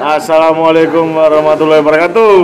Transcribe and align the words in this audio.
Assalamualaikum 0.00 1.10
warahmatullahi 1.12 1.82
wabarakatuh. 1.82 2.34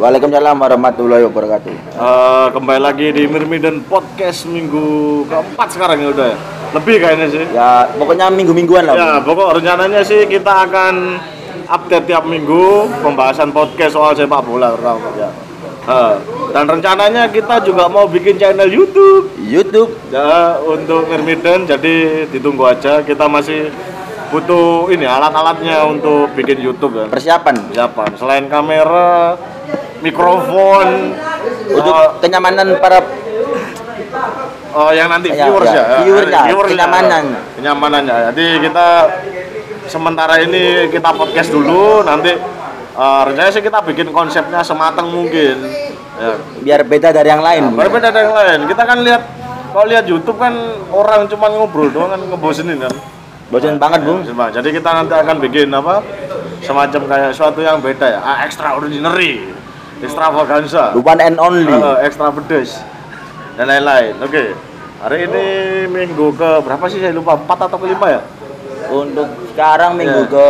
Waalaikumsalam 0.00 0.56
warahmatullahi 0.56 1.22
wabarakatuh. 1.28 1.72
Eh, 1.92 2.46
kembali 2.56 2.80
lagi 2.80 3.06
di 3.12 3.28
Mirmiden 3.28 3.84
Podcast 3.84 4.48
minggu 4.48 5.26
keempat 5.28 5.68
sekarang 5.74 6.00
ya 6.00 6.08
udah 6.14 6.26
ya. 6.32 6.38
Lebih 6.72 6.96
kayaknya 7.04 7.26
sih. 7.28 7.44
Ya, 7.52 7.84
pokoknya 8.00 8.32
minggu-mingguan 8.32 8.88
lah. 8.88 8.94
Ya, 8.96 9.10
pokok 9.20 9.60
rencananya 9.60 10.00
sih 10.00 10.24
kita 10.24 10.68
akan 10.68 11.20
update 11.68 12.08
tiap 12.08 12.24
minggu 12.24 12.88
pembahasan 13.04 13.52
podcast 13.52 13.92
soal 13.92 14.16
sepak 14.16 14.40
bola 14.40 14.72
terutama 14.72 15.08
ya. 15.20 15.30
Eh, 15.88 16.14
dan 16.52 16.64
rencananya 16.68 17.28
kita 17.28 17.64
juga 17.64 17.88
mau 17.88 18.08
bikin 18.08 18.36
channel 18.40 18.68
YouTube 18.68 19.32
YouTube. 19.40 19.92
ya 20.08 20.60
untuk 20.60 21.08
Mirmiden 21.08 21.64
jadi 21.64 22.24
ditunggu 22.28 22.64
aja 22.68 23.00
kita 23.00 23.24
masih 23.24 23.72
butuh 24.28 24.92
ini 24.92 25.04
alat-alatnya 25.08 25.88
untuk 25.88 26.32
bikin 26.36 26.60
YouTube 26.60 27.00
ya. 27.00 27.06
Persiapan 27.08 27.72
Siapa? 27.72 28.02
Selain 28.20 28.44
kamera, 28.46 29.34
mikrofon, 30.04 31.16
untuk 31.72 31.94
eh, 31.96 32.08
kenyamanan 32.22 32.76
para 32.78 33.00
oh, 34.76 34.90
yang 34.92 35.08
nanti 35.08 35.32
Ya, 35.32 35.48
viewers 35.48 35.70
ya, 35.72 35.74
ya, 35.74 35.98
viewersnya, 36.04 36.40
Viewersnya. 36.52 36.76
kenyamanan. 36.76 37.24
kenyamanannya. 37.56 38.16
Jadi 38.32 38.46
kita 38.68 38.86
sementara 39.88 40.34
ini 40.44 40.92
kita 40.92 41.10
podcast 41.16 41.50
dulu, 41.50 42.04
nanti 42.04 42.32
eh, 42.98 43.20
rencananya 43.24 43.52
sih 43.52 43.64
kita 43.64 43.80
bikin 43.84 44.12
konsepnya 44.12 44.60
sematang 44.62 45.08
mungkin. 45.08 45.56
Ya. 46.18 46.34
biar 46.66 46.82
beda 46.82 47.14
dari 47.14 47.30
yang 47.30 47.38
lain. 47.46 47.62
Bu. 47.70 47.78
Berbeda 47.78 48.10
dari 48.10 48.26
yang 48.26 48.34
lain. 48.34 48.60
Kita 48.66 48.82
kan 48.82 48.98
lihat 49.06 49.22
kalau 49.70 49.86
lihat 49.86 50.02
YouTube 50.10 50.34
kan 50.34 50.50
orang 50.90 51.30
cuma 51.30 51.46
ngobrol 51.46 51.94
doang 51.94 52.10
kan 52.10 52.18
ngebosenin 52.26 52.82
kan. 52.82 52.90
Bosan 53.48 53.80
banget, 53.80 54.04
Bung. 54.04 54.20
Jadi 54.26 54.68
kita 54.70 54.90
nanti 54.92 55.14
akan 55.14 55.36
bikin 55.40 55.72
apa? 55.72 56.04
Semacam 56.60 57.00
kayak 57.08 57.32
suatu 57.32 57.64
yang 57.64 57.80
beda 57.80 58.04
ya. 58.06 58.20
Ah, 58.20 58.44
extraordinary, 58.44 59.48
extravaganza. 60.04 60.92
The 60.92 61.00
one 61.00 61.16
and 61.18 61.40
only. 61.40 61.64
Eh, 61.64 61.96
ekstra 62.04 62.28
pedes 62.28 62.76
dan 63.56 63.66
lain-lain. 63.66 64.12
Oke. 64.20 64.52
Hari 64.98 65.30
ini 65.30 65.44
minggu 65.86 66.34
ke 66.34 66.50
berapa 66.60 66.84
sih 66.86 66.98
saya 66.98 67.14
lupa? 67.14 67.38
4 67.38 67.70
atau 67.70 67.78
kelima 67.78 68.10
ya? 68.10 68.20
Untuk 68.90 69.24
sekarang 69.48 69.94
minggu 69.94 70.26
Ya. 70.26 70.32
ke 70.32 70.46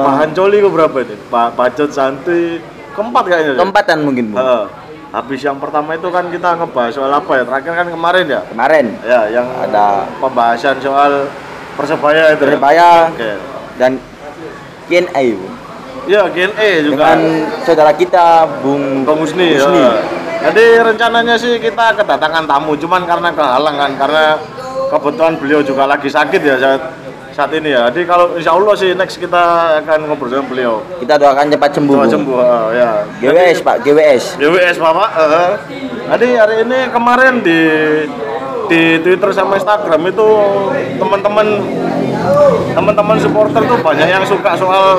Pak 0.00 0.14
Hancoli 0.16 0.58
ke 0.58 0.68
berapa 0.70 0.96
ini? 0.98 1.14
Pak 1.28 1.48
Bacot 1.54 1.90
Santuy 1.92 2.58
keempat 2.90 3.24
kayaknya. 3.28 3.54
keempatan 3.54 3.98
mungkin, 4.02 4.24
Bung. 4.32 4.40
Heeh. 4.40 4.64
habis 5.12 5.44
yang 5.44 5.60
pertama 5.60 5.92
itu 5.92 6.08
kan 6.08 6.24
kita 6.26 6.56
ngebahas 6.56 6.88
soal 6.88 7.12
apa 7.12 7.32
ya? 7.36 7.44
Terakhir 7.44 7.72
kan 7.76 7.86
kemarin 7.86 8.24
ya? 8.24 8.40
Kemarin 8.48 8.86
Ya, 9.04 9.20
yang 9.30 9.44
Ada- 9.60 10.08
pembahasan 10.16 10.80
soal 10.80 11.28
Persebaya 11.76 12.36
itu. 12.36 12.42
ya? 12.44 12.48
Persebaya 12.50 12.88
Oke. 13.10 13.30
dan 13.80 13.92
Q&A, 14.88 15.24
Bung. 15.32 15.54
Ya, 16.10 16.26
GNE 16.26 16.70
juga. 16.82 17.14
Dengan 17.14 17.18
saudara 17.62 17.92
kita, 17.94 18.42
Bung 18.58 19.06
Bang 19.06 19.22
Husni, 19.22 19.54
Husni. 19.54 19.78
ya. 19.78 19.94
Jadi 20.50 20.64
rencananya 20.82 21.38
sih 21.38 21.62
kita 21.62 21.94
kedatangan 21.94 22.42
tamu, 22.50 22.74
cuman 22.74 23.06
karena 23.06 23.30
kehalang 23.30 23.78
kan, 23.78 23.90
karena 23.94 24.24
kebetulan 24.90 25.38
beliau 25.38 25.62
juga 25.62 25.86
lagi 25.86 26.10
sakit 26.10 26.40
ya 26.42 26.58
saat 26.58 26.82
saat 27.30 27.54
ini 27.54 27.70
ya. 27.70 27.86
Jadi 27.86 28.02
kalau 28.02 28.34
insya 28.34 28.50
Allah 28.50 28.74
sih 28.74 28.90
next 28.98 29.22
kita 29.22 29.78
akan 29.86 30.10
ngobrol 30.10 30.26
dengan 30.26 30.46
beliau. 30.50 30.74
Kita 30.98 31.14
doakan 31.14 31.46
cepat 31.54 31.70
sembuh. 31.70 31.94
Bung. 32.02 32.10
sembuh, 32.10 32.36
ah, 32.42 32.66
ya. 32.74 32.90
GWS, 33.22 33.58
Pak, 33.62 33.76
GWS. 33.86 34.24
GWS 34.42 34.76
Bapak. 34.82 35.10
eh. 35.14 35.52
Jadi 36.12 36.26
hari 36.34 36.54
ini 36.66 36.78
kemarin 36.90 37.34
di 37.46 37.60
di 38.70 38.98
Twitter 39.02 39.30
sama 39.34 39.58
Instagram 39.58 40.02
itu 40.10 40.28
teman-teman 40.98 41.46
teman-teman 42.72 43.16
supporter 43.18 43.62
tuh 43.66 43.78
banyak 43.82 44.08
yang 44.08 44.24
suka 44.26 44.54
soal 44.54 44.98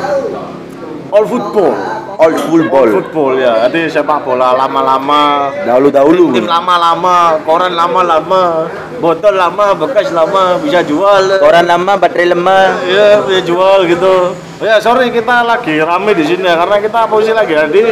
all 1.14 1.26
football. 1.30 1.74
Old 2.14 2.38
football. 2.46 2.88
Football 2.90 3.34
ya. 3.42 3.66
Jadi 3.68 3.90
sepak 3.90 4.22
bola 4.22 4.54
lama-lama 4.54 5.50
Dahulu-dahulu. 5.66 6.34
tim 6.34 6.46
lama-lama, 6.46 7.42
koran 7.42 7.74
lama-lama, 7.74 8.70
botol 9.02 9.34
lama, 9.34 9.74
bekas 9.74 10.14
lama, 10.14 10.62
bisa 10.62 10.86
jual. 10.86 11.42
Koran 11.42 11.66
lama, 11.66 11.98
baterai 11.98 12.34
lemah. 12.34 12.86
Iya, 12.86 13.26
bisa 13.26 13.42
jual 13.42 13.90
gitu. 13.90 14.38
Ya, 14.62 14.78
sorry 14.78 15.10
kita 15.10 15.42
lagi 15.44 15.82
rame 15.82 16.14
di 16.14 16.24
sini 16.24 16.46
ya, 16.46 16.56
karena 16.56 16.78
kita 16.80 17.00
posisi 17.10 17.34
lagi 17.34 17.54
ya, 17.58 17.66
di 17.68 17.84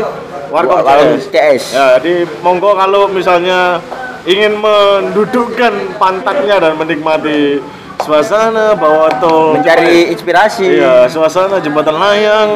Warkop 0.54 0.86
Warung 0.86 1.18
CS. 1.18 1.28
CS. 1.34 1.64
Ya, 1.74 1.86
jadi 2.00 2.14
monggo 2.46 2.78
kalau 2.78 3.10
misalnya 3.12 3.82
ingin 4.26 4.54
mendudukkan 4.62 5.98
pantatnya 5.98 6.62
dan 6.62 6.74
menikmati 6.78 7.58
suasana 8.02 8.74
bawah 8.78 9.10
tol 9.22 9.58
Mencari 9.58 10.14
inspirasi. 10.14 10.82
Iya, 10.82 11.10
suasana 11.10 11.62
jembatan 11.62 11.98
layang. 11.98 12.50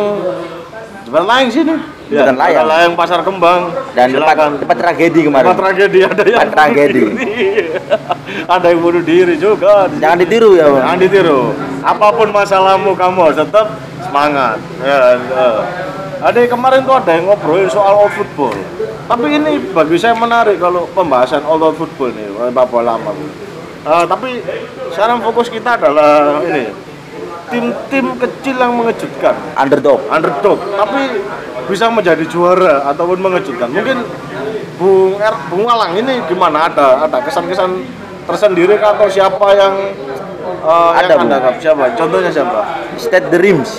Jembatan 1.06 1.26
layang 1.30 1.50
sini. 1.54 1.76
Jembatan 2.10 2.36
layang. 2.38 2.66
Jembatan 2.66 2.66
layang 2.70 2.92
Pasar 2.98 3.20
Kembang. 3.26 3.62
Dan 3.94 4.14
tempat, 4.14 4.36
Silakan. 4.36 4.50
tempat 4.62 4.78
tragedi 4.78 5.20
kemarin. 5.26 5.46
Tempat 5.46 5.58
tragedi 5.62 6.00
ada 6.02 6.24
yang 6.26 6.40
Tempat 6.46 6.54
tragedi. 6.54 7.02
diri. 7.02 7.08
ada 8.58 8.66
yang 8.70 8.80
bunuh 8.82 9.04
diri 9.06 9.34
juga. 9.38 9.74
Jangan 10.02 10.18
ditiru 10.22 10.50
ya, 10.58 10.66
Bang. 10.70 10.82
Jangan 10.86 11.00
ditiru. 11.02 11.42
Apa 11.86 12.08
pun 12.14 12.28
masalahmu 12.34 12.92
kamu 12.98 13.18
harus 13.30 13.38
tetap 13.42 13.68
semangat. 14.02 14.58
Ya, 14.82 14.98
eh. 15.18 15.58
Ada 16.22 16.48
kemarin 16.48 16.84
tuh 16.88 16.96
ada 16.96 17.12
yang 17.16 17.28
ngobrolin 17.28 17.68
soal 17.68 18.06
all 18.06 18.12
football. 18.12 18.56
Tapi 19.06 19.28
ini 19.38 19.60
bagi 19.76 19.98
saya 20.00 20.16
menarik 20.18 20.58
kalau 20.58 20.88
pembahasan 20.96 21.44
all 21.44 21.62
out 21.62 21.76
football 21.76 22.10
nih, 22.14 22.28
sepak 22.32 22.66
bola 22.72 22.96
lama. 22.96 23.12
Eh, 23.86 24.06
tapi 24.10 24.42
sekarang 24.96 25.22
fokus 25.22 25.46
kita 25.52 25.78
adalah 25.78 26.42
ini 26.42 26.74
tim-tim 27.54 28.18
kecil 28.18 28.58
yang 28.58 28.74
mengejutkan 28.74 29.38
Underdog. 29.54 30.02
underdog 30.10 30.58
tapi 30.74 31.22
bisa 31.70 31.86
menjadi 31.94 32.26
juara 32.26 32.82
ataupun 32.90 33.22
mengejutkan 33.22 33.70
mungkin 33.70 34.02
Bung 34.82 35.22
Er, 35.22 35.34
Bung 35.54 35.64
Walang 35.70 35.94
ini 35.96 36.20
gimana 36.26 36.66
ada 36.66 37.06
ada 37.06 37.18
kesan-kesan 37.22 37.86
tersendiri 38.26 38.82
atau 38.82 39.06
siapa 39.06 39.54
yang 39.54 39.74
eh, 40.66 40.92
Ada, 40.98 41.14
yang 41.14 41.22
anda 41.30 41.36
anggap 41.38 41.56
siapa 41.62 41.84
contohnya 41.94 42.32
siapa 42.34 42.60
State 42.98 43.28
Dreams. 43.30 43.70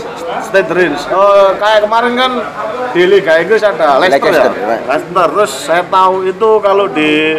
State 0.47 0.69
Dreams 0.71 1.01
Eh, 1.07 1.49
kayak 1.59 1.81
kemarin 1.89 2.13
kan 2.15 2.33
di 2.95 3.03
Liga 3.05 3.33
Inggris 3.43 3.63
ada 3.67 3.99
Leicester, 3.99 4.31
Leicester, 4.31 4.53
ya 4.55 4.67
right. 4.71 4.83
Leicester 4.87 5.27
terus 5.35 5.53
saya 5.53 5.83
tahu 5.91 6.25
itu 6.29 6.51
kalau 6.63 6.87
di 6.89 7.39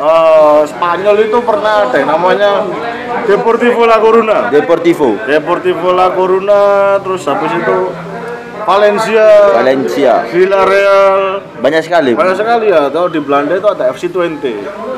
eh, 0.00 0.60
Spanyol 0.66 1.16
itu 1.28 1.38
pernah 1.44 1.86
ada 1.88 1.96
yang 1.98 2.10
namanya 2.10 2.50
Deportivo 3.24 3.86
La 3.86 3.98
Coruna 4.02 4.50
Deportivo. 4.50 5.16
Deportivo 5.24 5.88
La 5.94 6.08
Coruna 6.12 6.60
terus 7.00 7.22
habis 7.28 7.52
itu 7.54 7.78
Valencia 8.64 9.26
Valencia. 9.54 10.24
Villarreal 10.32 11.53
Banyak 11.64 11.80
sekali. 11.80 12.12
Banyak 12.12 12.36
sekali 12.36 12.68
ya 12.68 12.92
kalau 12.92 13.08
di 13.08 13.16
Belanda 13.18 13.56
itu 13.56 13.64
ada 13.64 13.88
FC 13.88 14.12
20 14.12 14.36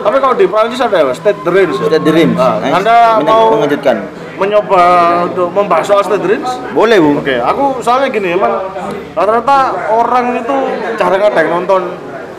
tapi 0.02 0.16
kalau 0.18 0.34
di 0.34 0.46
Prancis 0.46 0.78
ada 0.78 0.98
apa? 1.00 1.12
Stade 1.12 1.38
de 1.40 1.50
Reims 1.50 1.76
State 1.76 2.02
Dreams. 2.02 2.34
Nah, 2.34 2.58
Nice. 2.58 2.74
Anda 2.76 2.96
Menye- 3.16 3.26
mau 3.28 3.42
mengejutkan. 3.54 3.96
mencoba 4.36 4.82
untuk 5.24 5.48
membahas 5.48 5.84
soal 5.84 6.02
Stade 6.02 6.20
de 6.20 6.28
Reims 6.28 6.50
Boleh, 6.70 6.98
Bung. 6.98 7.18
Oke, 7.18 7.36
aku 7.36 7.78
soalnya 7.80 8.06
gini, 8.08 8.34
emang 8.34 8.66
rata-rata 9.12 9.58
orang 9.88 10.36
itu 10.36 10.56
jarang 10.94 11.22
ada 11.22 11.38
yang 11.40 11.52
nonton 11.56 11.82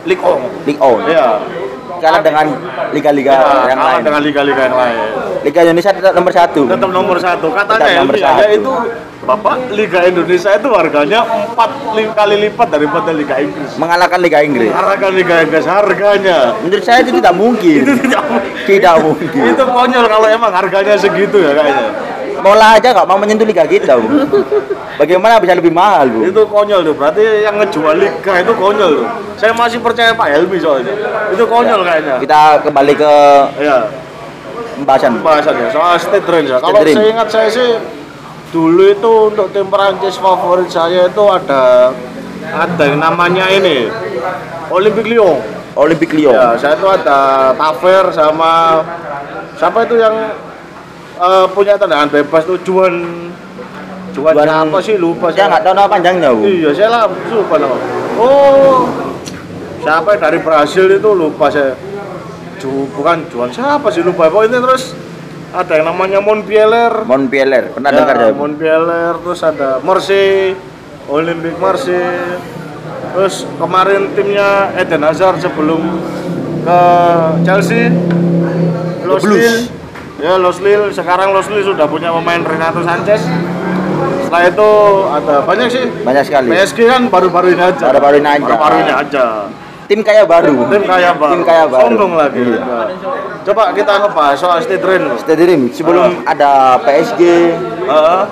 League 0.04 0.22
On. 0.22 0.40
League 0.64 0.78
On. 0.78 1.00
Iya. 1.04 1.40
Kalah 1.98 2.22
dengan 2.22 2.46
liga-liga 2.90 3.32
Ya, 3.34 3.66
yang 3.66 3.80
lain. 3.82 4.00
dengan 4.02 4.20
liga-liga 4.22 4.62
yang 4.64 4.78
lain. 4.78 4.98
Liga 5.42 5.60
Indonesia 5.60 5.90
tetap 5.90 6.12
nomor 6.14 6.30
satu. 6.30 6.62
Tetap 6.64 6.90
nomor 6.90 7.16
satu. 7.18 7.46
Katanya 7.50 7.74
Tetap 7.76 7.90
ya, 7.90 8.00
nomor 8.00 8.14
ya, 8.14 8.28
satu. 8.30 8.54
itu 8.54 8.72
Bapak 9.28 9.68
Liga 9.70 10.00
Indonesia 10.02 10.56
itu 10.56 10.68
harganya 10.72 11.20
empat 11.20 11.68
li- 11.92 12.08
kali 12.10 12.36
lipat 12.48 12.68
daripada 12.70 13.12
Liga 13.12 13.36
Inggris. 13.36 13.76
Mengalahkan 13.76 14.18
Liga 14.18 14.40
Inggris. 14.40 14.72
Karena 14.72 14.94
kan 14.96 15.10
Liga 15.12 15.36
Inggris 15.44 15.64
harganya 15.68 16.38
Menurut 16.58 16.80
saya 16.80 17.04
itu 17.04 17.12
tidak 17.12 17.34
mungkin. 17.36 17.78
itu 17.84 17.92
tidak 18.00 18.22
Tidak 18.64 18.94
mungkin. 18.98 19.42
itu 19.44 19.62
konyol 19.62 20.04
kalau 20.06 20.26
emang 20.26 20.48
harganya 20.48 20.96
segitu 20.96 21.36
ya 21.38 21.52
kayaknya. 21.52 21.88
Mola 22.38 22.78
aja 22.78 22.94
nggak 22.94 23.04
mau 23.04 23.18
menyentuh 23.18 23.42
liga 23.42 23.66
kita, 23.66 23.98
Bu. 23.98 24.06
Bagaimana 24.94 25.36
bisa 25.36 25.52
lebih 25.52 25.74
mahal, 25.74 26.06
Bu? 26.08 26.22
Itu 26.24 26.46
konyol 26.46 26.80
tuh. 26.82 26.94
Berarti 26.94 27.20
yang 27.42 27.58
ngejual 27.58 27.94
liga 27.94 28.32
itu 28.38 28.52
konyol 28.54 28.90
tuh. 29.02 29.08
Saya 29.34 29.52
masih 29.52 29.78
percaya 29.78 30.14
Pak 30.14 30.28
Helmi 30.30 30.56
soalnya. 30.56 30.94
Itu 31.28 31.44
konyol 31.44 31.82
kayaknya. 31.82 32.16
Kita 32.16 32.40
kembali 32.62 32.94
ke 32.94 33.12
Iya. 33.58 33.78
pembahasan. 34.74 35.18
pembahasannya 35.18 35.68
soal 35.68 35.94
state 35.98 36.24
range 36.24 36.48
ya. 36.48 36.58
Kalau 36.58 36.78
saya 36.78 37.08
ingat 37.10 37.28
saya 37.28 37.48
sih 37.50 37.68
dulu 38.48 38.82
itu 38.88 39.12
untuk 39.28 39.52
tim 39.52 39.68
Prancis 39.68 40.16
favorit 40.16 40.68
saya 40.72 41.08
itu 41.08 41.24
ada 41.28 41.92
ada 42.48 42.82
yang 42.88 43.00
namanya 43.00 43.44
ini 43.52 43.92
Olympique 44.72 45.08
Lyon. 45.08 45.40
Olympic 45.76 46.10
Lyon. 46.16 46.34
Ya, 46.34 46.56
saya 46.56 46.74
itu 46.74 46.88
ada 46.88 47.52
Taver 47.54 48.10
sama 48.10 48.82
siapa 49.54 49.84
itu 49.84 50.00
yang 50.00 50.14
eh, 51.20 51.46
punya 51.52 51.76
tendangan 51.76 52.08
bebas 52.08 52.42
tuh 52.48 52.58
Juan 52.64 53.28
Juan, 54.16 54.34
Juan- 54.34 54.50
apa 54.50 54.78
sih 54.82 54.98
lupa 54.98 55.30
Saya 55.30 55.46
nggak 55.46 55.62
tahu 55.62 55.74
nama 55.78 55.88
panjangnya, 55.88 56.28
Bu. 56.34 56.42
Iya, 56.42 56.70
saya 56.74 56.88
lah 56.90 57.02
lupa 57.06 57.54
nama. 57.60 57.76
Oh, 58.18 58.90
siapa 59.78 60.18
dari 60.18 60.42
Brasil 60.42 60.90
itu 60.90 61.10
lupa 61.14 61.46
saya. 61.46 61.78
Ju, 62.58 62.90
bukan 62.98 63.22
Juan 63.30 63.46
siapa 63.54 63.86
sih 63.94 64.02
lupa. 64.02 64.26
Pokoknya 64.26 64.58
terus 64.58 64.98
ada 65.48 65.72
yang 65.80 65.86
namanya 65.88 66.18
Montpellier 66.20 66.92
Montpellier, 67.08 67.64
pernah 67.72 67.90
Ya, 67.90 67.96
dengar 68.02 68.16
ya? 68.20 68.32
Montpellier 68.36 69.14
terus 69.24 69.40
ada 69.40 69.80
Marseille 69.80 70.52
Olympique 71.08 71.56
Marseille 71.56 72.36
terus 73.16 73.48
kemarin 73.56 74.12
timnya 74.12 74.70
Eden 74.76 75.02
Hazard 75.02 75.40
sebelum 75.40 75.80
ke 76.62 76.80
Chelsea. 77.42 77.88
Los. 79.08 79.24
Lille. 79.24 79.72
Ya 80.20 80.36
Los 80.36 80.60
Lille. 80.60 80.92
Sekarang 80.92 81.32
Los 81.32 81.48
Lille 81.48 81.64
sudah 81.64 81.88
punya 81.88 82.12
pemain 82.12 82.44
Renato 82.44 82.84
Sanchez. 82.84 83.24
Setelah 84.28 84.44
itu 84.44 84.70
ada 85.08 85.34
banyak 85.48 85.68
sih. 85.72 85.84
Banyak 86.04 86.24
sekali. 86.28 86.52
PSG 86.52 86.78
kan 86.84 87.08
baru-baru 87.08 87.56
ini 87.56 87.62
aja. 87.64 87.88
Baru-baru 87.88 88.20
ini 88.20 88.28
aja. 88.28 88.44
baru-baru 88.44 88.76
ini 88.84 88.92
aja 88.92 89.24
Tim 89.88 90.04
kaya 90.04 90.22
baru. 90.22 90.68
tim 90.68 90.84
kaya 90.84 91.16
baru 91.16 91.32
Tim 91.32 91.42
kaya 91.42 91.64
baru. 91.64 91.82
sombong 91.88 92.12
lagi 92.14 92.40
Iya. 92.44 92.60
Coba 93.42 93.72
kita 93.72 93.92
ngebahas 93.98 94.36
soal 94.36 94.58
Stade 94.60 94.84
Dream 95.34 95.72
sebelum 95.72 96.20
ada 96.22 96.76
PSG 96.78 97.20
Heeh. 97.88 98.22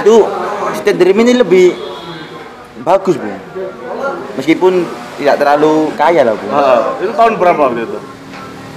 itu 0.00 0.14
Stade 0.74 0.96
Dream 0.96 1.20
ini 1.20 1.36
lebih 1.36 1.76
bagus 2.80 3.20
bu. 3.20 3.28
Meskipun 4.34 4.88
tidak 5.14 5.36
terlalu 5.36 5.92
kaya 5.94 6.24
lah 6.24 6.32
bu. 6.32 6.46
Heeh. 6.48 6.80
itu 7.04 7.12
tahun 7.12 7.32
berapa 7.36 7.60
waktu 7.62 7.84
itu 7.84 7.98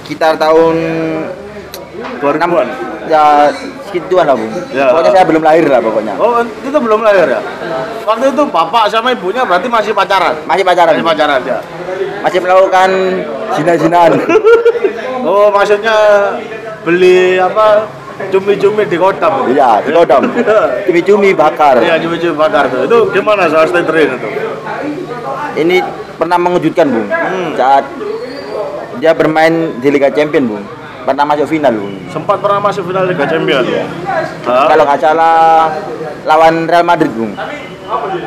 Sekitar 0.04 0.36
tahun 0.36 0.76
2000-an 2.20 2.68
ya 3.08 3.48
segituan 3.88 4.24
lah 4.28 4.36
bu. 4.36 4.46
Ya. 4.70 4.92
Pokoknya 4.92 5.10
saya 5.16 5.24
belum 5.24 5.42
lahir 5.42 5.64
lah 5.66 5.80
pokoknya. 5.80 6.14
Oh, 6.20 6.44
itu 6.44 6.78
belum 6.78 7.00
lahir 7.00 7.26
ya? 7.26 7.40
Waktu 8.04 8.24
itu 8.30 8.42
bapak 8.46 8.84
sama 8.92 9.16
ibunya 9.16 9.42
berarti 9.42 9.66
masih 9.66 9.92
pacaran? 9.96 10.36
Masih 10.44 10.64
pacaran. 10.64 10.92
Masih 10.94 11.06
pacaran 11.08 11.40
ya? 11.42 11.58
Masih 12.20 12.38
melakukan 12.44 12.88
zina-zinaan. 13.56 14.12
Oh, 15.28 15.50
maksudnya 15.52 15.92
beli 16.86 17.36
apa? 17.36 17.84
Cumi-cumi 18.32 18.88
di 18.88 18.96
kodam? 18.96 19.50
Iya, 19.50 19.82
di 19.84 19.92
kodam. 19.92 20.24
Cumi-cumi 20.88 21.36
bakar. 21.36 21.78
Iya, 21.84 22.00
cumi-cumi 22.00 22.32
bakar 22.32 22.70
tuh. 22.72 22.86
Itu 22.88 22.98
gimana 23.12 23.44
soal 23.50 23.68
train 23.68 24.08
itu? 24.08 24.28
Ini 25.58 25.76
pernah 26.16 26.38
mengejutkan 26.40 26.86
bu. 26.88 27.02
Hmm. 27.02 27.50
Saat 27.54 27.84
dia 28.98 29.12
bermain 29.12 29.78
di 29.78 29.88
Liga 29.92 30.08
Champion 30.08 30.48
bu. 30.48 30.58
Pernah 31.08 31.24
masuk 31.24 31.48
final 31.48 31.72
bu. 31.72 31.88
Sempat 32.12 32.36
pernah 32.36 32.60
masuk 32.60 32.84
final 32.84 33.08
Liga 33.08 33.24
Champions? 33.24 33.64
Hah? 34.44 34.68
Kalau 34.68 34.84
nggak 34.84 35.00
salah 35.00 35.72
lawan 36.28 36.68
Real 36.68 36.84
Madrid 36.84 37.08
bu. 37.16 37.32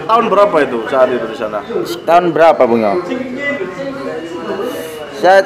Tahun 0.09 0.25
berapa 0.25 0.55
itu 0.65 0.89
saat 0.89 1.13
itu 1.13 1.21
di 1.29 1.37
sana? 1.37 1.61
Tahun 2.09 2.33
berapa 2.33 2.57
bu 2.65 2.81
ya? 2.81 2.97
Saya 5.13 5.45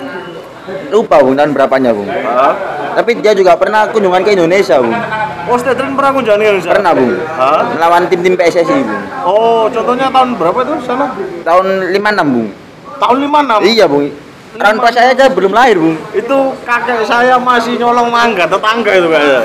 lupa 0.88 1.20
bu 1.20 1.36
tahun 1.36 1.52
berapanya 1.52 1.92
bu. 1.92 2.08
Hah? 2.08 2.56
Tapi 3.04 3.20
dia 3.20 3.36
juga 3.36 3.60
pernah 3.60 3.84
kunjungan 3.92 4.24
ke 4.24 4.32
Indonesia 4.32 4.80
bu. 4.80 4.96
Oh, 5.52 5.60
stay 5.60 5.76
train 5.76 5.92
pernah 5.92 6.16
kunjungan 6.16 6.40
Indonesia? 6.40 6.72
Pernah 6.72 6.92
bu. 6.96 7.20
Hah? 7.36 7.62
Melawan 7.76 8.08
tim-tim 8.08 8.40
PSSI 8.40 8.80
bu. 8.80 8.96
Oh, 9.28 9.68
contohnya 9.68 10.08
tahun 10.08 10.40
berapa 10.40 10.60
itu 10.64 10.88
sana? 10.88 11.12
Tahun 11.44 11.92
56 11.92 12.00
bu. 12.32 12.44
Tahun 12.96 13.18
56? 13.28 13.76
Iya 13.76 13.92
bu. 13.92 14.08
Tahun 14.56 14.78
pas 14.80 14.92
saya 14.92 15.12
aja 15.12 15.26
belum 15.28 15.52
lahir 15.52 15.76
bu. 15.76 15.92
itu 16.16 16.38
kakek 16.64 17.04
saya 17.04 17.36
masih 17.36 17.76
nyolong 17.76 18.08
mangga 18.08 18.48
tetangga 18.48 18.92
itu 18.96 19.08
kayaknya 19.12 19.42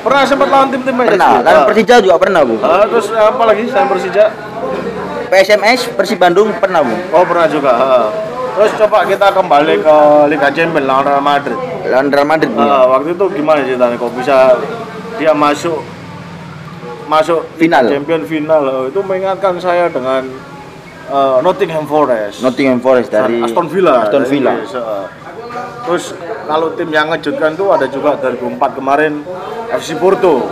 pernah 0.00 0.22
sempat 0.24 0.48
lawan 0.48 0.68
tim-tim 0.72 0.96
Pernah. 0.96 1.44
Dan 1.44 1.56
Persija 1.68 1.94
juga 2.00 2.16
pernah 2.16 2.40
bu. 2.40 2.56
Ah, 2.64 2.88
terus 2.88 3.12
apa 3.12 3.42
lagi 3.44 3.68
saya 3.68 3.84
Persija 3.84 4.24
PSMS 5.28 5.80
Persib 5.94 6.16
Bandung 6.16 6.48
pernah 6.56 6.80
bu. 6.80 6.94
oh 7.12 7.24
pernah 7.28 7.46
juga 7.46 7.70
ah. 7.76 8.06
terus 8.56 8.72
coba 8.80 9.04
kita 9.04 9.28
kembali 9.30 9.74
ke 9.78 9.96
Liga 10.32 10.48
Champions 10.50 10.86
lawan 10.88 11.04
Real 11.06 11.22
Madrid 11.22 11.58
Lawan 11.86 12.08
Real 12.08 12.26
Madrid 12.26 12.50
bu. 12.50 12.60
Ah, 12.60 12.84
waktu 12.88 13.12
itu 13.12 13.24
gimana 13.36 13.60
ceritanya 13.62 13.94
kok 13.94 14.12
bisa 14.16 14.36
dia 15.20 15.36
masuk 15.36 15.78
masuk 17.04 17.42
Final. 17.58 17.84
Champion 17.90 18.22
final 18.24 18.62
Oh, 18.64 18.82
itu 18.88 19.00
mengingatkan 19.02 19.58
saya 19.58 19.90
dengan 19.90 20.24
eh, 21.10 21.36
Nottingham 21.42 21.84
Forest 21.84 22.38
Nottingham 22.40 22.78
Forest 22.78 23.08
dari 23.10 23.42
Aston 23.42 23.66
Villa 23.66 24.06
Aston 24.06 24.22
dari 24.22 24.30
Villa. 24.30 24.52
Inggris, 24.54 24.72
ah. 24.78 25.04
terus 25.84 26.04
kalau 26.46 26.68
tim 26.78 26.90
yang 26.90 27.10
ngejutkan 27.10 27.58
tuh 27.58 27.74
ada 27.74 27.86
juga 27.90 28.14
2004 28.22 28.78
kemarin 28.78 29.12
FC 29.74 29.98
Porto 29.98 30.46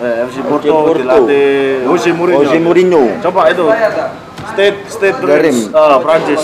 eh, 0.00 0.24
FC 0.26 0.40
Porto, 0.42 0.72
Porto. 0.72 0.98
dilatih 0.98 1.84
Jose 1.86 2.10
Mourinho 2.12 2.40
Jose 2.42 2.58
Mourinho. 2.58 3.02
coba 3.20 3.52
itu 3.52 3.64
State 4.42 4.78
State 4.90 5.18
Dream. 5.22 5.38
Dreams 5.38 5.60
ah, 5.70 6.02
Prancis 6.02 6.42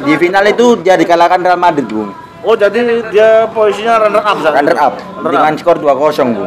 Di 0.00 0.14
final 0.16 0.44
itu 0.48 0.80
dia 0.80 0.96
dikalahkan 0.96 1.42
Real 1.42 1.60
Madrid 1.60 1.84
bu. 1.84 2.08
oh 2.40 2.54
jadi 2.56 3.04
dia 3.12 3.44
posisinya 3.52 4.06
runner 4.06 4.24
up 4.24 4.36
saat 4.40 4.54
Runner 4.56 4.72
itu? 4.72 4.86
up 4.86 4.94
runner 5.20 5.30
dengan 5.34 5.52
up 5.52 5.60
skor 5.60 5.76
2-0 5.76 6.36
bu. 6.36 6.42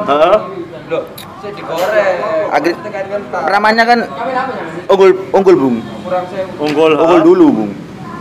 Hah? 1.43 2.55
Akhir 2.55 2.73
namanya 3.51 3.83
kan 3.83 3.99
unggul 4.87 5.11
unggul 5.35 5.55
bung. 5.59 5.75
unggul 6.55 6.91
Unggul 6.95 7.21
dulu 7.21 7.45
bung. 7.51 7.71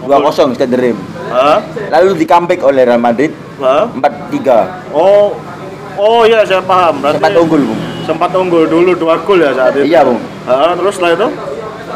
2-0 0.02 0.58
Stade 0.58 0.74
Dream. 0.74 0.98
Hah? 1.30 1.62
Lalu 1.94 2.18
di 2.18 2.26
comeback 2.26 2.66
oleh 2.66 2.82
Real 2.82 2.98
Madrid 2.98 3.30
Hah? 3.62 3.86
4-3. 3.86 4.90
oh 4.90 5.38
oh 5.94 6.26
iya 6.26 6.42
saya 6.42 6.58
paham 6.58 6.98
berarti 6.98 7.22
Sempat 7.22 7.32
unggul 7.38 7.62
bung. 7.62 7.80
sempat 8.02 8.30
unggul 8.34 8.66
dulu 8.66 8.98
dua 8.98 9.14
gol 9.22 9.38
ya 9.38 9.54
saat 9.54 9.78
itu 9.78 9.86
Iya 9.86 10.02
bung. 10.02 10.18
Terus 10.82 10.92
setelah 10.98 11.12
itu 11.14 11.28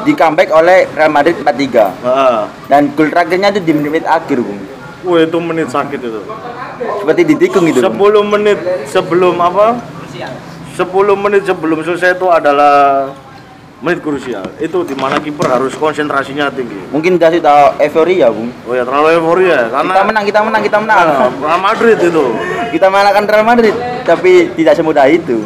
Di 0.07 0.13
comeback 0.15 0.55
oleh 0.55 0.87
Real 0.95 1.11
Madrid 1.11 1.35
4-3. 1.43 2.07
Hah? 2.07 2.47
Dan 2.71 2.95
gol 2.95 3.11
terakhirnya 3.11 3.51
itu 3.51 3.61
di 3.67 3.75
menit 3.75 4.07
akhir 4.07 4.39
bung. 4.39 4.63
Wah 5.03 5.27
itu 5.27 5.39
menit 5.43 5.67
sakit 5.75 5.99
itu. 5.99 6.21
Seperti 7.03 7.21
ditikung. 7.27 7.67
Bung. 7.67 8.23
10 8.23 8.33
menit 8.39 8.59
sebelum 8.87 9.35
apa? 9.43 9.83
10 10.77 10.93
menit 11.17 11.49
sebelum 11.49 11.81
selesai 11.81 12.21
itu 12.21 12.29
adalah 12.29 13.09
menit 13.81 14.05
krusial. 14.05 14.45
Itu 14.61 14.85
di 14.85 14.93
mana 14.93 15.17
kiper 15.17 15.49
harus 15.49 15.73
konsentrasinya 15.73 16.53
tinggi. 16.53 16.77
Mungkin 16.93 17.17
dia 17.17 17.33
sudah 17.33 17.81
euforia 17.81 18.29
bung. 18.29 18.53
Oh 18.69 18.77
ya 18.77 18.85
terlalu 18.85 19.17
euforia 19.17 19.73
karena 19.73 19.93
Kita 19.97 20.05
menang, 20.05 20.25
kita 20.29 20.41
menang, 20.45 20.63
kita 20.65 20.79
menang. 20.85 21.07
Ah, 21.09 21.29
Real 21.33 21.61
Madrid 21.65 21.97
itu. 21.97 22.25
Kita 22.77 22.87
mengalahkan 22.93 23.25
Real 23.25 23.47
Madrid, 23.49 23.75
tapi 24.05 24.53
tidak 24.53 24.77
semudah 24.77 25.09
itu. 25.09 25.41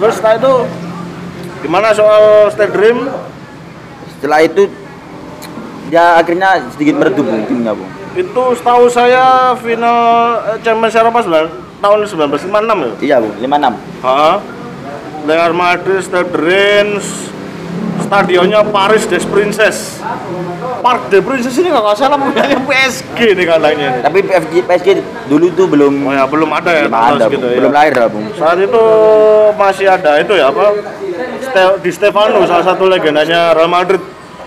Terus 0.00 0.14
setelah 0.16 0.34
itu 0.40 0.52
gimana 1.60 1.92
soal 1.92 2.48
Stade 2.48 2.72
Dream? 2.72 3.12
Setelah 4.16 4.40
itu 4.40 4.72
dia 5.92 6.16
akhirnya 6.16 6.64
sedikit 6.72 6.96
meredup 6.96 7.28
timnya 7.44 7.76
bung. 7.76 7.92
Itu 8.16 8.56
setahu 8.56 8.88
saya 8.88 9.52
final 9.60 10.00
eh, 10.48 10.58
Champions 10.64 10.96
Eropa 10.96 11.20
9 11.20 11.63
tahun 11.84 11.98
1956 12.02 12.48
ya. 12.80 12.92
Iya 12.98 13.16
bung, 13.20 13.34
56. 13.36 13.76
Hah? 14.00 14.36
Real 15.24 15.52
Madrid, 15.52 16.00
Stade 16.00 16.32
Reims, 16.34 17.04
stadionnya 17.98 18.60
Paris 18.66 19.04
des 19.04 19.24
Princes. 19.24 20.00
Park 20.80 21.08
des 21.08 21.20
Princes 21.20 21.52
ini 21.54 21.68
nggak 21.68 21.96
salah 21.96 22.16
punyanya 22.16 22.60
PSG 22.60 23.18
nih 23.32 23.46
katanya. 23.46 23.88
Tapi 24.00 24.18
PSG, 24.20 24.54
PSG 24.62 24.88
dulu 25.26 25.48
tuh 25.50 25.64
belum 25.64 25.92
Oh 26.02 26.12
ya 26.12 26.24
belum 26.24 26.50
ada 26.50 26.70
ya, 26.70 26.84
belum 26.84 27.08
ada, 27.16 27.24
gitu 27.26 27.46
ya. 27.46 27.56
belum 27.56 27.72
lahir 27.72 27.94
lah 27.94 28.08
bung. 28.08 28.26
Saat 28.34 28.58
itu 28.60 28.82
masih 29.54 29.86
ada 29.88 30.12
itu 30.18 30.32
ya 30.34 30.52
apa? 30.52 30.76
Ste- 31.40 31.76
di 31.80 31.90
Stefano 31.90 32.44
salah 32.44 32.64
satu 32.64 32.84
legendanya 32.84 33.52
Real 33.52 33.68
Madrid 33.68 34.00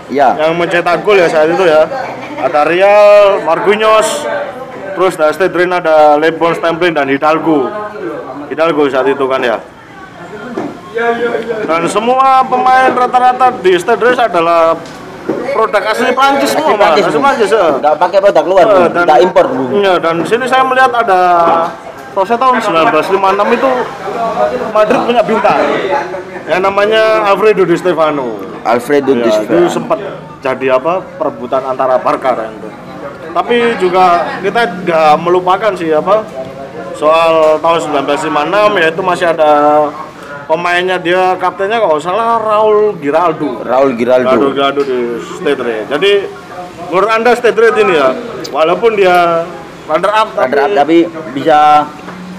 Iya. 0.08 0.38
yang 0.38 0.54
mencetak 0.54 1.02
gol 1.02 1.18
ya 1.18 1.26
saat 1.26 1.50
itu 1.50 1.64
ya. 1.66 1.90
Ada 2.38 2.62
Real, 2.64 3.42
Marquinhos, 3.42 4.22
terus 4.98 5.14
dari 5.14 5.30
Stade 5.30 5.54
Reims 5.54 5.78
ada 5.78 6.18
Lebron 6.18 6.58
Stemplin 6.58 6.90
dan 6.90 7.06
Hidalgo. 7.06 7.70
Hidalgo 8.50 8.82
saat 8.90 9.06
itu 9.06 9.24
kan 9.30 9.38
ya. 9.38 9.62
Dan 11.62 11.86
semua 11.86 12.42
pemain 12.42 12.90
rata-rata 12.90 13.54
di 13.62 13.78
Stade 13.78 14.02
Reims 14.02 14.18
adalah 14.18 14.74
produk 15.54 15.82
asli 15.86 16.10
Prancis 16.10 16.50
semua, 16.50 16.74
Mas. 16.74 16.98
Prancis, 16.98 17.04
asli. 17.06 17.20
Prancis. 17.22 17.50
ya. 17.54 17.66
Nggak 17.78 17.94
pakai 17.94 18.18
produk 18.18 18.44
luar, 18.44 18.64
Eh, 18.64 18.74
bung. 18.74 19.06
Nggak 19.06 19.18
impor. 19.22 19.46
Iya, 19.70 19.94
dan 20.02 20.14
sini 20.26 20.44
saya 20.44 20.66
melihat 20.66 20.90
ada 20.90 21.20
saya 22.18 22.34
tahun 22.34 22.58
1956 22.58 23.46
itu 23.54 23.70
Madrid 24.74 24.98
punya 25.06 25.22
bintang 25.22 25.60
yang 26.50 26.58
namanya 26.58 27.30
Alfredo 27.30 27.62
Di 27.62 27.78
Stefano. 27.78 28.42
Alfredo 28.66 29.14
Di 29.14 29.22
Ya, 29.22 29.38
itu 29.38 29.38
Stefano. 29.46 29.70
sempat 29.70 29.98
jadi 30.42 30.66
apa 30.74 30.98
perebutan 31.14 31.62
antara 31.62 31.94
Barca 32.02 32.34
dan 32.34 32.58
itu. 32.58 32.66
Tapi 33.38 33.56
juga 33.78 34.26
kita 34.42 34.82
nggak 34.82 35.12
melupakan 35.22 35.70
sih 35.78 35.94
apa 35.94 36.26
soal 36.98 37.62
tahun 37.62 37.78
1956 38.10 38.82
yaitu 38.82 38.98
masih 39.06 39.30
ada 39.30 39.86
pemainnya 40.50 40.98
dia 40.98 41.38
kaptennya 41.38 41.78
kalau 41.78 42.02
salah 42.02 42.42
Raul 42.42 42.98
Giraldo. 42.98 43.62
Raul 43.62 43.94
Giraldo 43.94 44.26
Giraldo. 44.26 44.46
Giraldo 44.50 44.80
di 44.82 44.98
State 45.22 45.62
Red. 45.62 45.86
Jadi 45.86 46.12
menurut 46.90 47.10
anda 47.14 47.30
State 47.38 47.54
Red 47.54 47.78
ini 47.78 47.94
ya 47.94 48.10
walaupun 48.50 48.98
dia 48.98 49.46
runner 49.86 50.12
up 50.18 50.28
tapi, 50.34 50.50
Runner 50.58 50.74
up, 50.74 50.78
tapi 50.82 50.96
bisa 51.30 51.86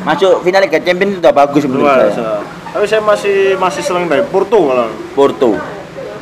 masuk 0.04 0.44
final 0.44 0.68
Liga 0.68 0.80
Champions 0.84 1.16
itu 1.16 1.20
udah 1.24 1.32
bagus 1.32 1.64
menurut 1.64 1.88
saya. 2.12 2.44
Tapi 2.76 2.86
saya 2.92 3.02
masih 3.08 3.56
masih 3.56 3.82
senang 3.88 4.12
dari 4.12 4.28
Porto 4.28 4.68
malah. 4.68 4.92
Porto 5.16 5.56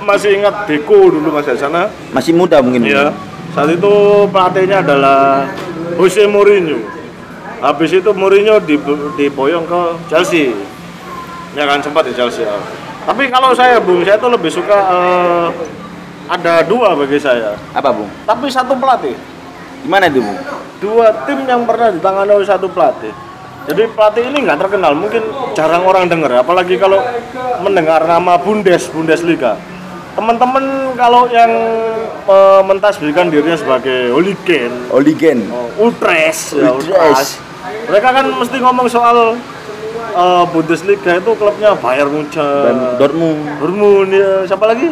Masih 0.05 0.39
ingat 0.39 0.69
Deco 0.69 1.10
dulu 1.12 1.34
masih 1.34 1.57
di 1.57 1.65
sana. 1.65 1.89
masih 2.13 2.31
muda 2.38 2.62
mungkin. 2.62 2.86
Iya. 2.86 3.12
Saat 3.57 3.73
itu 3.73 3.93
pelatihnya 4.29 4.85
adalah 4.85 5.49
Jose 5.97 6.29
Mourinho. 6.29 6.77
habis 7.57 7.89
itu 7.89 8.13
Mourinho 8.13 8.61
di 8.61 8.77
diboyong 9.17 9.65
ke 9.65 9.81
Chelsea 10.13 10.53
ya 11.57 11.65
kan 11.65 11.81
sempat 11.81 12.05
di 12.05 12.13
Chelsea 12.13 12.45
ya. 12.45 12.53
tapi 13.01 13.33
kalau 13.33 13.49
saya 13.57 13.81
bung 13.81 14.05
saya 14.05 14.13
tuh 14.21 14.29
lebih 14.29 14.53
suka 14.53 14.77
eh, 14.77 15.47
ada 16.29 16.61
dua 16.61 16.93
bagi 16.93 17.17
saya 17.17 17.57
Apa, 17.73 17.89
Bung? 17.89 18.05
tapi 18.29 18.45
satu 18.45 18.77
pelatih 18.77 19.17
Gimana 19.81 20.05
itu, 20.05 20.21
Bung? 20.21 20.37
dua 20.77 21.09
tim 21.25 21.41
yang 21.49 21.65
pernah 21.65 21.89
ditangani 21.89 22.29
oleh 22.37 22.45
satu 22.45 22.69
pelatih 22.69 23.09
jadi 23.65 23.89
pelatih 23.89 24.29
ini 24.29 24.37
nggak 24.45 24.59
terkenal 24.61 24.93
mungkin 24.93 25.25
jarang 25.57 25.81
orang 25.81 26.05
dengar 26.05 26.45
apalagi 26.45 26.77
kalau 26.77 27.01
mendengar 27.65 28.05
nama 28.05 28.37
Bundes 28.37 28.85
Bundesliga 28.93 29.57
teman-teman 30.17 30.63
kalau 30.97 31.29
yang 31.29 31.51
eh, 32.25 32.62
mentasbihkan 32.65 33.29
dirinya 33.29 33.53
sebagai 33.53 34.09
hooligan 34.09 34.74
Oligen. 34.89 35.45
Oh, 35.47 35.69
Ultras, 35.79 36.57
ya, 36.57 36.74
Ultras. 36.74 37.38
Mereka 37.86 38.09
kan 38.09 38.25
mesti 38.25 38.57
ngomong 38.57 38.88
soal 38.89 39.38
eh, 40.12 40.43
Bundesliga 40.50 41.21
itu 41.21 41.31
klubnya 41.38 41.77
Bayern 41.77 42.09
Munchen, 42.09 42.41
Dan 42.41 42.97
Dortmund. 42.97 43.39
Dortmund 43.62 44.09
ya, 44.09 44.29
siapa 44.43 44.65
lagi? 44.65 44.89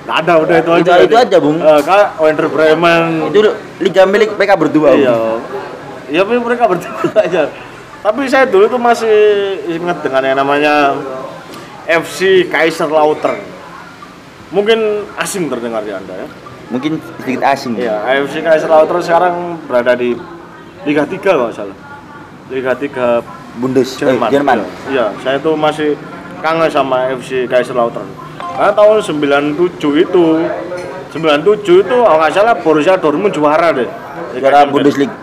Nggak 0.00 0.16
ada, 0.20 0.32
udah 0.38 0.56
itu, 0.58 0.70
Itu- 0.76 0.90
aja. 0.92 1.04
itu 1.04 1.16
aja, 1.16 1.36
Bung. 1.38 1.56
Eh, 1.56 1.80
Kak, 1.80 2.20
Werder 2.20 2.48
Bremen. 2.48 3.04
Itu 3.28 3.40
liga 3.80 4.02
milik 4.04 4.36
mereka 4.36 4.54
berdua. 4.54 4.92
Iya. 4.92 5.16
Iya, 6.10 6.20
tapi 6.26 6.36
mereka 6.36 6.68
berdua 6.68 7.08
aja. 7.24 7.48
Tapi 8.00 8.20
saya 8.26 8.44
dulu 8.44 8.64
tuh 8.66 8.80
masih 8.80 9.16
ingat 9.70 10.00
dengan 10.00 10.24
yang 10.24 10.38
namanya 10.40 10.96
FC 11.84 12.48
Kaiserslautern. 12.48 13.59
Mungkin 14.50 15.06
asing 15.14 15.46
terdengar 15.46 15.86
di 15.86 15.94
Anda 15.94 16.26
ya. 16.26 16.28
Mungkin 16.70 16.98
sedikit 17.22 17.42
asing. 17.46 17.78
Iya, 17.78 18.02
AFC 18.06 18.42
Kaiserslautern 18.42 19.02
sekarang 19.02 19.34
berada 19.66 19.94
di 19.94 20.14
Liga 20.86 21.06
3 21.06 21.18
kalau 21.18 21.50
salah. 21.50 21.74
Liga 22.50 22.74
3 22.74 23.22
Bundes 23.58 23.98
eh, 23.98 24.06
Jerman. 24.06 24.28
Jerman. 24.30 24.58
Iya, 24.90 25.14
saya 25.22 25.38
tuh 25.42 25.54
masih 25.58 25.98
kangen 26.42 26.70
sama 26.70 27.10
FC 27.14 27.46
Kaiserslautern. 27.46 28.06
Karena 28.38 28.72
tahun 28.74 29.02
97 29.02 30.04
itu 30.04 30.24
97 31.10 31.82
itu 31.86 31.96
kalau 32.06 32.18
nggak 32.22 32.32
salah 32.34 32.54
Borussia 32.58 32.94
Dortmund 32.98 33.34
juara 33.34 33.74
deh. 33.74 33.86
Juara. 34.38 34.66
Bundesliga 34.66 35.14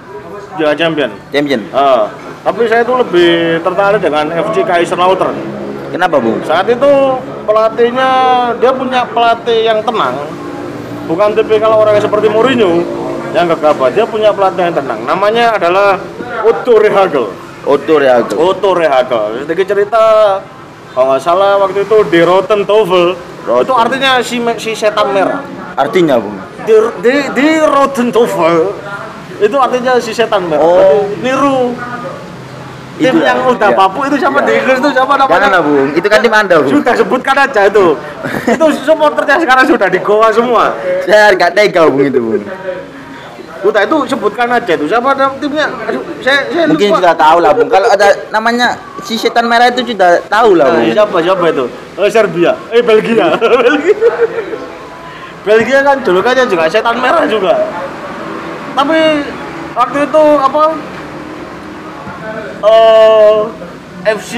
Liga 0.57 0.73
Champion. 0.73 1.11
Champion. 1.31 1.61
Ah, 1.71 2.09
tapi 2.43 2.65
saya 2.67 2.81
tuh 2.83 2.99
lebih 3.03 3.61
tertarik 3.61 4.01
dengan 4.03 4.31
FC 4.31 4.67
Kaiserslautern. 4.67 5.35
Kenapa, 5.91 6.15
Bung? 6.19 6.43
Saat 6.43 6.67
itu 6.67 6.91
pelatihnya 7.47 8.09
dia 8.59 8.71
punya 8.75 9.07
pelatih 9.07 9.59
yang 9.63 9.79
tenang. 9.83 10.15
Bukan 11.07 11.31
tipikal 11.39 11.71
orang 11.79 11.95
yang 11.95 12.03
seperti 12.03 12.27
Mourinho 12.27 12.83
yang 13.31 13.47
gegabah. 13.47 13.87
Dia 13.95 14.03
punya 14.03 14.35
pelatih 14.35 14.67
yang 14.67 14.75
tenang. 14.75 14.99
Namanya 15.07 15.55
adalah 15.55 15.95
Otto 16.43 16.75
Rehagel. 16.79 17.31
Otto 17.63 17.95
Rehagel. 17.99 18.35
Otto 18.35 18.69
Rehagel. 18.75 19.47
Sedikit 19.47 19.65
cerita 19.71 20.03
kalau 20.97 21.13
nggak 21.13 21.21
salah 21.21 21.61
waktu 21.61 21.85
itu 21.85 21.97
di 22.09 22.19
Rotten 22.25 22.65
Tovel 22.65 23.13
Rotten. 23.45 23.69
itu 23.69 23.73
artinya 23.77 24.11
si 24.19 24.41
si 24.57 24.71
setan 24.73 25.13
merah. 25.13 25.45
Artinya, 25.77 26.17
Bung. 26.17 26.33
Di 26.65 26.73
di, 27.05 27.13
di 27.37 27.47
Rotten 27.61 28.09
Tovel 28.09 28.73
itu 29.37 29.55
artinya 29.61 30.01
si 30.01 30.09
setan 30.09 30.49
merah. 30.49 30.65
Oh. 30.65 31.05
Niru 31.21 31.77
tim 32.97 33.13
Itu 33.13 33.21
yang 33.21 33.39
ya, 33.39 33.51
udah 33.53 33.69
iya. 33.69 33.77
bapu 33.77 33.99
itu 34.03 34.15
siapa 34.17 34.37
Iya. 34.37 34.45
di 34.45 34.51
Inggris 34.57 34.77
itu 34.81 34.89
siapa 34.91 35.13
namanya? 35.13 35.33
Janganlah, 35.37 35.61
Bung. 35.61 35.89
Itu 35.93 36.07
kan 36.09 36.19
tim 36.19 36.33
Anda, 36.33 36.55
Bung. 36.57 36.71
Sudah 36.73 36.93
sebutkan 36.93 37.35
aja 37.37 37.61
itu. 37.63 37.85
itu 38.57 38.65
supporternya 38.81 39.37
sekarang 39.37 39.65
sudah 39.65 39.87
di 39.87 39.99
Goa 40.01 40.29
semua. 40.29 40.63
Saya 41.05 41.29
nggak 41.31 41.51
tega, 41.53 41.81
Bung 41.87 42.03
itu, 42.03 42.17
Bung. 42.17 42.41
Udah 43.57 43.81
itu 43.81 43.95
sebutkan 44.05 44.47
aja 44.49 44.71
itu. 44.73 44.85
Siapa 44.85 45.09
timnya? 45.37 45.65
Aduh, 45.85 46.01
saya 46.21 46.45
saya 46.49 46.65
Mungkin 46.65 46.89
lupa. 46.89 46.97
sudah 47.01 47.13
tahu 47.13 47.37
lah, 47.37 47.51
Bung. 47.53 47.69
Kalau 47.69 47.87
ada 47.87 48.07
namanya 48.29 48.67
si 49.01 49.13
setan 49.13 49.45
merah 49.45 49.69
itu 49.69 49.81
sudah 49.85 50.17
tahu 50.25 50.57
lah, 50.57 50.65
Nah, 50.67 50.81
Bung. 50.81 50.93
siapa 50.93 51.17
siapa 51.21 51.45
itu? 51.49 51.65
Oh, 51.97 52.09
Serbia. 52.09 52.51
Eh 52.69 52.81
Belgia. 52.81 53.33
Belgia. 53.65 54.09
Belgia 55.41 55.79
kan 55.79 55.97
julukannya 56.01 56.43
juga 56.45 56.65
setan 56.67 56.97
merah 56.97 57.23
juga. 57.23 57.53
Tapi 58.73 58.99
waktu 59.73 59.97
itu 60.03 60.23
apa? 60.37 60.61
Eh 62.63 63.35
FC 64.07 64.31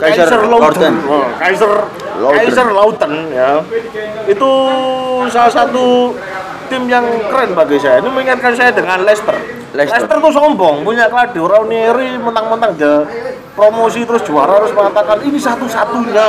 Kaiser 0.00 0.40
Lautern. 0.48 0.94
Oh, 1.04 1.28
Kaiser 1.36 1.72
Lautern. 2.18 2.38
Kaiser 2.40 2.68
Lautern 2.72 3.14
ya. 3.30 3.60
Itu 4.24 4.50
salah 5.28 5.52
satu 5.52 6.16
tim 6.72 6.88
yang 6.88 7.04
keren 7.28 7.52
bagi 7.52 7.76
saya. 7.76 8.00
Ini 8.00 8.08
mengingatkan 8.08 8.56
saya 8.56 8.72
dengan 8.72 9.04
Leicester. 9.04 9.36
Leicester. 9.76 10.08
Leicester 10.08 10.16
tuh 10.20 10.32
sombong, 10.32 10.84
punya 10.84 11.08
Claudio 11.12 11.44
Ranieri 11.48 12.16
mentang-mentang 12.16 12.72
promosi 13.52 14.04
terus 14.08 14.24
juara 14.24 14.60
harus 14.60 14.72
mengatakan 14.72 15.20
ini 15.24 15.36
satu-satunya. 15.36 16.28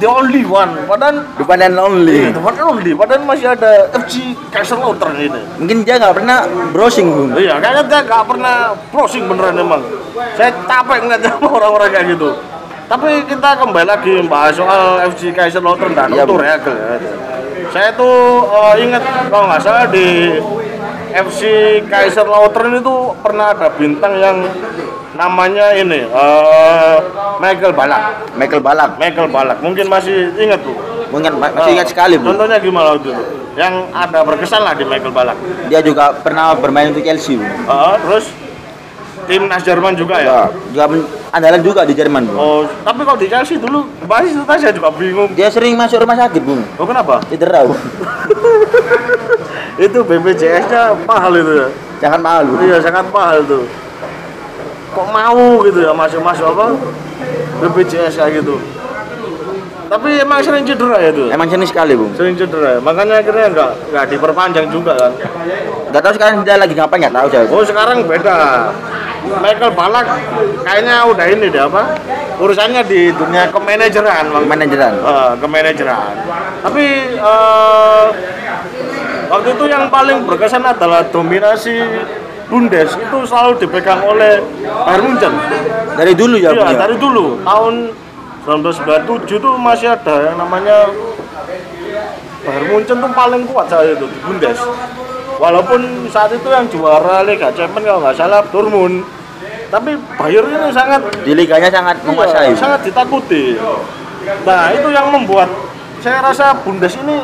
The 0.00 0.08
only 0.08 0.42
one. 0.48 0.72
Padahal 0.88 1.20
Depan 1.36 1.56
dan 1.60 1.76
only. 1.76 2.16
Iya, 2.24 2.30
the 2.32 2.40
one 2.40 2.56
and 2.56 2.64
only. 2.64 2.92
Padahal 2.96 3.22
masih 3.28 3.52
ada 3.52 3.92
FC 3.92 4.32
Kaiserslautern 4.48 5.14
ini. 5.20 5.40
Mungkin 5.60 5.84
dia 5.84 6.00
nggak 6.00 6.16
pernah 6.16 6.48
browsing, 6.72 7.12
Bung. 7.12 7.36
Iya, 7.36 7.60
kayaknya 7.60 7.82
dia 7.86 8.00
nggak 8.08 8.24
pernah 8.24 8.54
browsing 8.88 9.24
beneran 9.28 9.60
emang. 9.60 9.82
Saya 10.38 10.50
capek 10.64 10.98
ngeliat 11.04 11.22
sama 11.24 11.48
orang-orang 11.52 11.88
kayak 11.92 12.06
gitu. 12.16 12.30
Tapi 12.88 13.10
kita 13.24 13.50
kembali 13.56 13.86
lagi 13.88 14.14
bahas 14.28 14.52
soal 14.56 15.00
FC 15.12 15.32
Kaiserslautern 15.32 15.92
dan 15.92 16.08
Iya, 16.12 16.24
Bu. 16.24 16.40
Rehagel 16.40 16.74
ya. 16.76 16.96
Saya 17.72 17.88
tuh 17.96 18.48
eh, 18.48 18.74
ingat 18.84 19.02
kalau 19.32 19.48
nggak 19.48 19.62
salah 19.64 19.88
di 19.88 20.36
FC 21.12 21.40
Kaiserslautern 21.88 22.80
itu 22.80 22.94
pernah 23.20 23.52
ada 23.52 23.68
bintang 23.76 24.16
yang 24.16 24.36
namanya 25.12 25.76
ini 25.76 26.08
eh, 26.08 26.96
Michael 27.38 27.72
Balak. 27.76 28.02
Michael 28.36 28.62
Balak. 28.64 28.90
Michael 28.96 29.28
Balak, 29.28 29.58
mungkin 29.60 29.86
masih 29.88 30.32
ingat 30.36 30.60
bu? 30.64 30.72
Mungkin 31.12 31.36
ma- 31.36 31.52
masih 31.52 31.76
ingat 31.76 31.88
sekali, 31.92 32.16
Bung. 32.16 32.32
Contohnya 32.32 32.56
gimana 32.56 32.96
waktu 32.96 33.12
itu? 33.12 33.22
Yang 33.52 33.74
ada 33.92 34.18
berkesan 34.24 34.64
lah 34.64 34.72
di 34.72 34.84
Michael 34.88 35.12
Balak. 35.12 35.36
Dia 35.68 35.84
juga 35.84 36.16
pernah 36.16 36.56
bermain 36.56 36.88
untuk 36.88 37.04
Chelsea, 37.04 37.36
Bung. 37.36 37.44
Eh, 37.48 37.94
terus 38.00 38.24
timnas 39.28 39.62
Jerman 39.62 39.92
juga 39.92 40.16
ya? 40.18 40.24
Ya, 40.24 40.42
juga 40.72 40.84
andalan 41.28 41.60
juga 41.60 41.80
di 41.84 41.92
Jerman, 41.92 42.32
Bung. 42.32 42.38
Oh, 42.40 42.60
tapi 42.80 43.04
kalau 43.04 43.18
di 43.20 43.28
Chelsea 43.28 43.60
dulu 43.60 43.84
basis 44.08 44.32
itu 44.32 44.44
saya 44.48 44.72
juga 44.72 44.88
bingung. 44.96 45.28
Dia 45.36 45.52
sering 45.52 45.76
masuk 45.76 46.00
rumah 46.00 46.16
sakit, 46.16 46.40
Bung. 46.40 46.64
Oh, 46.80 46.88
kenapa? 46.88 47.20
Cedera, 47.28 47.68
Bung. 47.68 47.76
itu 49.84 49.98
BPJS-nya 50.00 50.96
mahal 51.04 51.32
itu 51.36 51.52
ya. 51.60 51.68
Jangan 52.02 52.20
malu. 52.24 52.52
Iya, 52.64 52.80
sangat 52.80 53.06
mahal 53.12 53.44
tuh. 53.44 53.68
Kok 54.92 55.08
mau 55.08 55.44
gitu 55.64 55.78
ya 55.80 55.92
masuk-masuk 55.96 56.46
apa? 56.52 56.66
BPJS 57.64 58.20
kayak 58.20 58.44
gitu. 58.44 58.60
Tapi 59.92 60.24
emang 60.24 60.40
sering 60.40 60.64
cedera 60.64 60.96
ya 60.96 61.12
tuh. 61.12 61.28
Emang 61.28 61.44
seni 61.52 61.68
sekali, 61.68 61.92
Bung. 61.92 62.16
Sering 62.16 62.32
cedera 62.32 62.76
ya. 62.76 62.80
Makanya 62.80 63.20
akhirnya 63.20 63.46
nggak 63.52 63.70
nggak 63.92 64.04
diperpanjang 64.08 64.66
juga 64.72 64.96
kan. 64.96 65.12
Gak 65.92 66.00
tahu 66.00 66.12
sekarang 66.16 66.34
dia 66.48 66.56
lagi 66.56 66.72
ngapain 66.72 66.96
nggak 67.04 67.12
tahu 67.12 67.26
saya. 67.28 67.44
Oh 67.52 67.60
sekarang 67.60 68.08
beda. 68.08 68.36
Michael 69.22 69.72
Balak 69.76 70.06
kayaknya 70.64 71.04
udah 71.04 71.26
ini 71.28 71.46
deh 71.52 71.62
apa? 71.62 71.94
Urusannya 72.40 72.82
di 72.88 73.12
dunia 73.12 73.52
kemanajeran, 73.52 74.32
Bang. 74.32 74.44
Manajeran. 74.48 74.92
Eh, 74.96 75.32
kemanajeran. 75.44 76.12
Tapi 76.64 76.84
eh, 77.20 78.04
waktu 79.28 79.48
itu 79.52 79.64
yang 79.68 79.92
paling 79.92 80.24
berkesan 80.24 80.64
adalah 80.64 81.04
dominasi 81.12 81.76
Bundes 82.52 82.92
itu 83.00 83.18
selalu 83.24 83.64
dipegang 83.64 84.04
oleh 84.04 84.44
Bayern 84.84 85.08
Munchen. 85.08 85.32
Dari 85.96 86.12
dulu 86.12 86.36
ya. 86.36 86.52
Iya, 86.52 86.68
ya? 86.68 86.76
dari 86.84 86.96
dulu 87.00 87.40
tahun 87.40 87.74
1997 88.44 89.40
tuh 89.40 89.56
masih 89.56 89.96
ada 89.96 90.28
yang 90.28 90.36
namanya 90.36 90.92
Bayern 92.44 92.68
Munchen 92.68 93.00
tuh 93.00 93.12
paling 93.16 93.48
kuat 93.48 93.72
saya 93.72 93.96
itu 93.96 94.04
di 94.04 94.18
Bundes. 94.20 94.60
Walaupun 95.40 96.12
saat 96.12 96.28
itu 96.36 96.48
yang 96.52 96.68
juara 96.68 97.24
Liga 97.24 97.48
Champions 97.56 97.88
kalau 97.88 98.00
nggak 98.04 98.16
salah 98.20 98.44
Dortmund. 98.52 99.00
Tapi 99.72 99.96
Bayern 100.20 100.52
ini 100.52 100.68
sangat 100.76 101.00
Di 101.24 101.32
liganya 101.32 101.72
sangat 101.72 102.04
menguasai. 102.04 102.52
Iya, 102.52 102.60
sangat 102.60 102.84
ditakuti. 102.84 103.56
Nah, 104.44 104.68
itu 104.76 104.92
yang 104.92 105.08
membuat 105.08 105.48
saya 106.04 106.20
rasa 106.20 106.52
Bundes 106.60 106.92
ini 107.00 107.16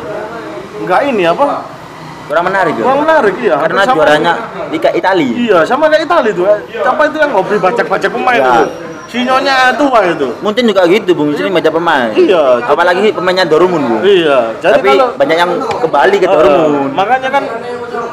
nggak 0.89 1.01
ini 1.13 1.29
apa? 1.29 1.77
Kurang 2.29 2.45
menarik 2.45 2.75
ya. 2.75 2.85
Kurang 2.85 3.01
menarik 3.03 3.35
ya. 3.41 3.57
Karena 3.59 3.83
Sama- 3.83 3.95
juaranya 3.97 4.33
Liga 4.69 4.91
Italia. 4.93 5.33
Iya, 5.35 5.59
sama 5.65 5.89
kayak 5.89 6.05
Itali 6.05 6.31
tuh. 6.31 6.45
Apa 6.79 7.03
itu 7.09 7.17
yang 7.17 7.33
hobi 7.33 7.57
bajak-bajak 7.57 8.11
pemain 8.11 8.37
Ya. 8.37 8.49
itu? 8.55 8.65
Sinyonya 9.09 9.73
tua 9.73 10.05
itu. 10.05 10.29
Mungkin 10.39 10.69
juga 10.69 10.85
gitu, 10.85 11.17
Bung. 11.17 11.33
Sering 11.33 11.49
baca 11.51 11.73
pemain. 11.73 12.13
Iya, 12.13 12.61
jadi- 12.61 12.69
Apalagi 12.69 13.09
pemainnya 13.09 13.49
Dortmund, 13.49 13.85
Bung. 13.89 14.03
Iya, 14.05 14.53
jadi 14.61 14.77
Tapi 14.77 14.89
kalau 14.93 15.09
banyak 15.17 15.37
yang 15.39 15.51
ke 15.57 15.87
Bali 15.89 16.17
ke 16.19 16.29
Dortmund. 16.29 16.93
makanya 16.93 17.29
kan 17.31 17.45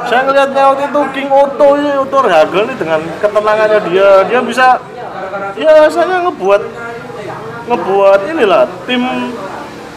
saya 0.06 0.22
ngelihatnya 0.24 0.64
waktu 0.66 0.84
itu 0.88 1.00
King 1.12 1.30
Otto 1.30 1.68
ini 1.76 1.92
Otto 1.94 2.18
Rehagel 2.22 2.62
ini 2.64 2.76
dengan 2.78 3.00
ketenangannya 3.20 3.80
dia 3.86 4.08
dia 4.24 4.40
bisa 4.40 4.80
ya 5.56 5.90
saya 5.90 6.24
ngebuat 6.24 6.62
ngebuat 7.66 8.20
inilah 8.30 8.64
tim 8.86 9.04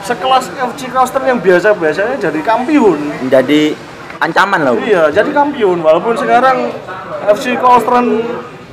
sekelas 0.00 0.48
FC 0.50 0.88
Koster 0.88 1.20
yang 1.22 1.36
biasa-biasanya 1.36 2.16
jadi 2.18 2.40
kampiun 2.40 2.98
Menjadi 3.20 3.76
ancaman 4.18 4.60
Bung. 4.66 4.82
iya 4.82 5.10
jadi 5.10 5.30
kampiun 5.30 5.78
walaupun 5.82 6.14
sekarang 6.18 6.74
FC 7.30 7.54
Koosteren 7.58 8.22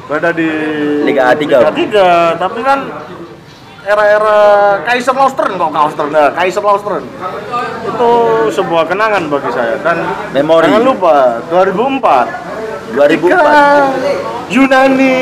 berada 0.05 0.29
di 0.37 0.49
Liga 1.01 1.33
A3. 1.33 1.41
Liga 1.49 2.37
3, 2.37 2.41
tapi 2.41 2.59
kan 2.61 2.79
era-era 3.85 4.37
Kaiser 4.85 5.13
Lautern 5.13 5.51
kok 5.57 5.69
Kausteren 5.69 6.09
nah, 6.09 6.29
Kaiser 6.33 6.63
Lautern 6.65 7.05
itu 7.85 8.11
sebuah 8.53 8.89
kenangan 8.89 9.29
bagi 9.29 9.49
saya 9.53 9.77
dan 9.85 10.01
Memori. 10.33 10.69
jangan 10.69 10.83
lupa 10.85 11.15
2004 11.53 12.97
2004. 12.97 13.05
ketika 13.17 13.53
Yunani 14.49 15.17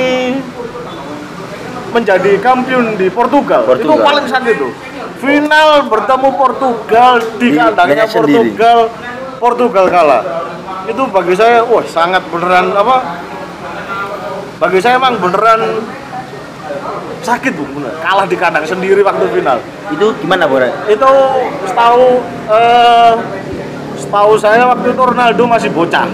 menjadi 1.93 2.41
kampion 2.41 2.97
di 2.97 3.07
Portugal, 3.13 3.69
itu 3.69 3.85
Portugal. 3.85 4.01
paling 4.01 4.25
sakit 4.25 4.55
tuh 4.57 4.71
final 5.23 5.69
bertemu 5.87 6.29
Portugal 6.35 7.13
di 7.39 7.47
Di 7.53 7.55
kandangnya 7.55 8.05
sendiri. 8.09 8.51
Portugal 9.43 9.91
kalah 9.91 10.23
itu 10.87 11.03
bagi 11.11 11.35
saya 11.35 11.59
wah 11.67 11.83
sangat 11.83 12.23
beneran 12.31 12.71
apa 12.71 13.19
bagi 14.55 14.79
saya 14.79 14.95
emang 14.95 15.19
beneran 15.19 15.83
sakit 17.19 17.51
bu 17.51 17.63
bener. 17.75 17.91
kalah 17.99 18.23
di 18.23 18.39
kandang 18.39 18.63
sendiri 18.63 19.03
waktu 19.03 19.27
final 19.35 19.59
Itu 19.91 20.15
gimana, 20.23 20.47
Bro? 20.47 20.63
itu 20.87 21.11
setahu 21.67 22.23
eh, 22.47 23.11
setahu 23.99 24.31
saya 24.39 24.63
waktu 24.71 24.95
itu 24.95 25.01
Ronaldo 25.03 25.43
masih 25.43 25.69
bocah 25.75 26.07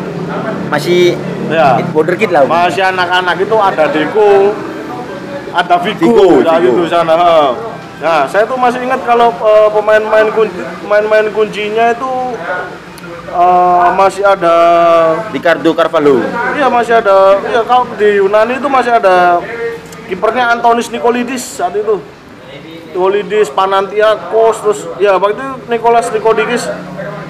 Masih 0.74 1.14
ya 1.50 1.78
wonderkid 1.94 2.30
lah. 2.34 2.46
Bung. 2.46 2.54
masih 2.54 2.82
anak-anak 2.86 3.38
itu 3.42 3.56
ada 3.58 3.86
Deco 3.94 4.54
ada 5.50 5.76
Vigo, 5.82 6.06
Vigo, 6.06 6.28
ya 6.46 6.58
Vigo. 6.62 6.66
gitu 6.66 6.82
sana 6.90 7.14
nah 8.00 8.26
saya 8.26 8.46
tuh 8.50 8.58
masih 8.58 8.86
ingat 8.86 9.02
kalau 9.06 9.30
eh, 9.34 9.70
pemain-pemain 9.70 10.30
kunci 10.34 10.62
pemain-pemain 10.82 11.30
kuncinya 11.30 11.94
itu 11.94 12.14
eh, 13.30 13.92
masih 13.94 14.24
ada 14.26 14.56
Ricardo 15.30 15.72
Carvalho. 15.78 16.22
iya 16.58 16.68
masih 16.68 16.98
ada. 16.98 17.38
Iya 17.46 17.62
kalau 17.64 17.86
di 17.96 18.20
Yunani 18.20 18.58
itu 18.58 18.70
masih 18.70 18.92
ada 18.98 19.40
kipernya 20.10 20.54
Antonis 20.58 20.90
Nikolidis 20.90 21.62
saat 21.62 21.78
itu. 21.78 22.02
Nikolidis 22.90 23.54
Panantiakos 23.54 24.56
terus 24.66 24.80
ya 24.98 25.16
waktu 25.22 25.38
itu 25.38 25.48
Nicolas 25.70 26.10
Nikodikis 26.10 26.66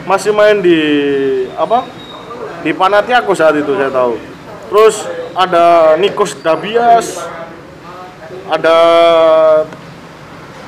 masih 0.08 0.32
main 0.32 0.64
di 0.64 0.80
apa 1.60 1.84
di 2.64 2.72
Panathinaikos 2.72 3.38
saat 3.38 3.56
itu 3.60 3.76
saya 3.76 3.92
tahu. 3.92 4.16
Terus 4.72 4.96
ada 5.36 5.96
Nikos 6.00 6.40
Dabias 6.40 7.28
ada 8.50 8.78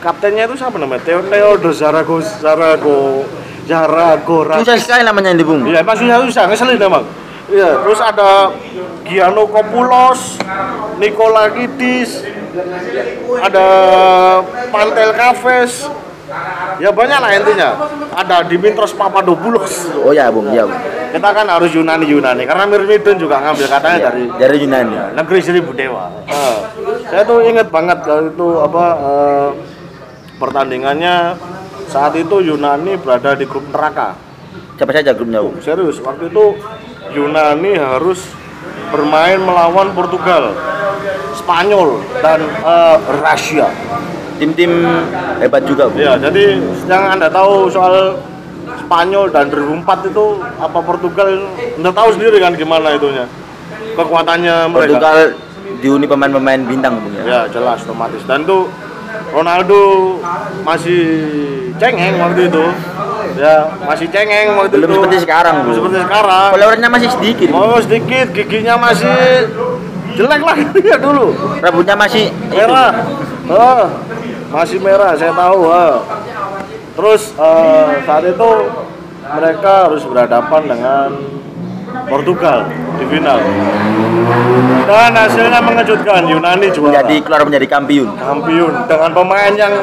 kaptennya 0.02 0.46
itu 0.46 0.56
siapa 0.60 0.78
namanya? 0.78 1.02
Theo 1.02 1.22
Theodor 1.26 1.74
Zarago 1.74 2.18
Zarago 2.22 3.26
Zaragorakis 3.66 4.62
Susah 4.64 4.76
sekali 4.78 5.02
namanya 5.04 5.30
ini, 5.32 5.44
Bung. 5.44 5.62
Iya, 5.64 5.82
emang 5.82 5.98
susah 5.98 6.18
susah, 6.26 6.44
ngeselin 6.50 6.82
emang. 6.82 7.06
Iya, 7.52 7.84
terus 7.84 8.00
ada 8.00 8.56
Giano 9.04 9.44
Kopulos, 9.46 10.40
Nikola 10.98 11.52
Kidis, 11.52 12.24
ada 13.38 13.66
Pantel 14.72 15.12
Caves. 15.12 15.92
Ya 16.80 16.96
banyak 16.96 17.20
lah 17.20 17.32
intinya. 17.36 17.70
Ada 18.16 18.48
Dimitros 18.48 18.96
Papadopoulos. 18.96 19.92
Oh 20.00 20.16
ya, 20.16 20.32
Bung. 20.32 20.48
Ya, 20.50 20.64
Bung. 20.64 20.80
Kita 21.12 21.28
kan 21.28 21.44
harus 21.44 21.76
Yunani 21.76 22.08
Yunani 22.08 22.48
karena 22.48 22.64
Mirmidon 22.64 23.20
juga 23.20 23.44
ngambil 23.44 23.68
katanya 23.68 23.98
Ya, 24.00 24.04
dari 24.08 24.24
dari 24.32 24.58
Yunani. 24.64 24.96
negeri 25.12 25.40
seribu 25.44 25.76
dewa. 25.76 26.08
Eh, 26.24 26.56
saya 27.12 27.28
tuh 27.28 27.44
inget 27.44 27.68
banget 27.68 28.00
kalau 28.00 28.32
itu 28.32 28.48
apa 28.64 28.86
eh, 28.96 29.50
pertandingannya 30.40 31.36
saat 31.92 32.16
itu 32.16 32.40
Yunani 32.40 32.96
berada 32.96 33.36
di 33.36 33.44
grup 33.44 33.68
neraka. 33.68 34.16
Siapa 34.80 34.96
saja 34.96 35.12
grupnya, 35.12 35.44
Bung? 35.44 35.60
Serius, 35.60 36.00
waktu 36.00 36.32
itu 36.32 36.56
Yunani 37.12 37.76
harus 37.76 38.24
bermain 38.90 39.38
melawan 39.44 39.92
Portugal, 39.92 40.56
Spanyol 41.36 42.00
dan 42.24 42.40
eh, 42.48 42.98
Rusia. 43.20 43.68
Tim-tim 44.40 44.72
hebat 45.44 45.68
juga, 45.68 45.92
Bung. 45.92 46.00
Ya, 46.00 46.16
jadi 46.16 46.64
yang 46.88 47.04
anda 47.20 47.28
tahu 47.28 47.68
soal 47.68 48.16
Spanyol 48.88 49.28
dan 49.30 49.52
2004 49.52 50.10
itu 50.16 50.26
apa 50.58 50.80
Portugal, 50.80 51.30
anda 51.78 51.92
tahu 51.92 52.10
sendiri 52.16 52.40
kan 52.40 52.56
gimana 52.56 52.96
itunya 52.96 53.28
kekuatannya 53.92 54.56
mereka. 54.72 54.88
Portugal 54.88 55.18
dihuni 55.84 56.06
pemain-pemain 56.08 56.62
bintang, 56.64 56.98
Bung 57.04 57.14
ya. 57.20 57.24
Ya 57.28 57.42
jelas 57.52 57.84
otomatis 57.84 58.24
dan 58.26 58.48
tuh 58.48 58.72
Ronaldo 59.32 60.18
masih 60.66 61.04
cengeng 61.82 62.14
waktu 62.22 62.42
itu. 62.46 62.66
Ya 63.32 63.56
masih 63.82 64.06
cengeng 64.14 64.54
waktu 64.54 64.76
Belum 64.78 64.86
itu. 64.86 64.96
seperti 65.02 65.18
sekarang, 65.26 65.56
Belum 65.66 65.76
seperti 65.82 65.98
sekarang. 66.06 66.50
Followernya 66.54 66.90
masih 66.94 67.10
sedikit. 67.10 67.50
Oh 67.50 67.78
sedikit, 67.82 68.26
giginya 68.38 68.76
masih 68.78 69.50
jelek 70.14 70.42
lah 70.46 70.58
ya 70.94 70.98
dulu. 71.02 71.34
Rambutnya 71.58 71.96
masih 71.98 72.30
Merah. 72.54 72.92
Oh, 73.52 73.84
masih 74.54 74.80
merah, 74.80 75.12
saya 75.18 75.34
tahu. 75.36 75.60
oh. 75.68 75.96
Terus 76.96 77.36
eh, 77.36 77.88
saat 78.06 78.24
itu 78.24 78.50
mereka 79.28 79.74
harus 79.90 80.04
berhadapan 80.08 80.62
dengan 80.72 81.08
Portugal 82.08 82.68
di 82.96 83.06
final. 83.12 83.40
Dan 84.88 85.12
hasilnya 85.16 85.60
mengejutkan, 85.60 86.22
Yunani 86.28 86.68
juara. 86.72 87.00
menjadi 87.00 87.16
keluar 87.24 87.42
menjadi 87.44 87.68
kampiun. 87.68 88.08
kampiun 88.16 88.74
dengan 88.88 89.10
pemain 89.12 89.54
yang 89.56 89.74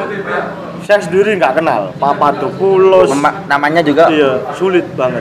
saya 0.88 1.05
sendiri 1.05 1.37
nggak 1.37 1.61
kenal, 1.61 1.92
Papadopoulos. 2.01 3.12
Mema- 3.12 3.44
namanya 3.44 3.85
juga 3.85 4.09
Iya, 4.09 4.40
sulit 4.57 4.88
banget. 4.96 5.20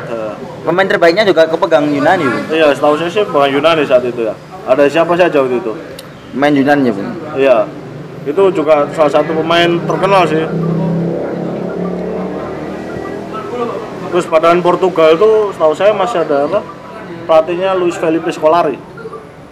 pemain 0.64 0.88
terbaiknya 0.88 1.28
juga 1.28 1.44
kepegang 1.44 1.92
Yunani, 1.92 2.24
Bung. 2.24 2.46
Iya, 2.48 2.72
setahu 2.72 2.96
saya 2.96 3.12
sih 3.12 3.28
bukan 3.28 3.52
Yunani 3.52 3.84
saat 3.84 4.00
itu 4.08 4.24
ya. 4.24 4.32
Ada 4.64 4.88
siapa 4.88 5.12
saja 5.20 5.44
waktu 5.44 5.60
itu? 5.60 5.76
Pemain 6.32 6.56
Yunani, 6.56 6.88
Bung. 6.88 7.12
Iya, 7.36 7.68
itu 8.24 8.44
juga 8.56 8.88
salah 8.96 9.12
satu 9.12 9.36
pemain 9.36 9.68
terkenal 9.84 10.24
sih. 10.24 10.48
Terus 14.08 14.24
padahal 14.24 14.64
Portugal 14.64 15.20
itu 15.20 15.30
setahu 15.52 15.76
saya 15.76 15.92
masih 15.92 16.24
ada 16.24 16.48
apa? 16.48 16.60
Pelatihnya 17.28 17.76
Luis 17.76 18.00
Felipe 18.00 18.32
Scolari. 18.32 18.80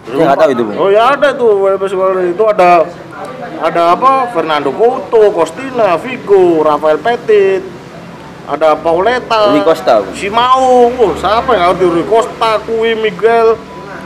Saya 0.08 0.32
nggak 0.32 0.40
tahu 0.40 0.50
itu, 0.56 0.62
Bung. 0.64 0.76
Oh 0.80 0.88
ya 0.88 1.12
ada 1.12 1.28
itu 1.28 1.44
Felipe 1.44 1.86
Scolari 1.86 2.32
itu 2.32 2.44
ada 2.48 2.88
ada 3.60 3.96
apa? 3.96 4.30
Fernando 4.32 4.70
Couto, 4.72 5.32
Costina, 5.32 5.96
Vigo, 5.96 6.60
Rafael 6.62 6.98
Petit, 7.00 7.62
ada 8.46 8.76
Pauleta, 8.76 9.50
Rui 9.50 9.64
Costa, 9.64 10.02
Bung. 10.04 10.14
Simao, 10.14 10.92
oh, 10.92 11.12
siapa 11.16 11.50
yang 11.56 11.72
ngerti 11.74 11.84
Rui 11.88 12.04
Costa, 12.06 12.60
Kui 12.62 12.92
Miguel, 12.94 13.56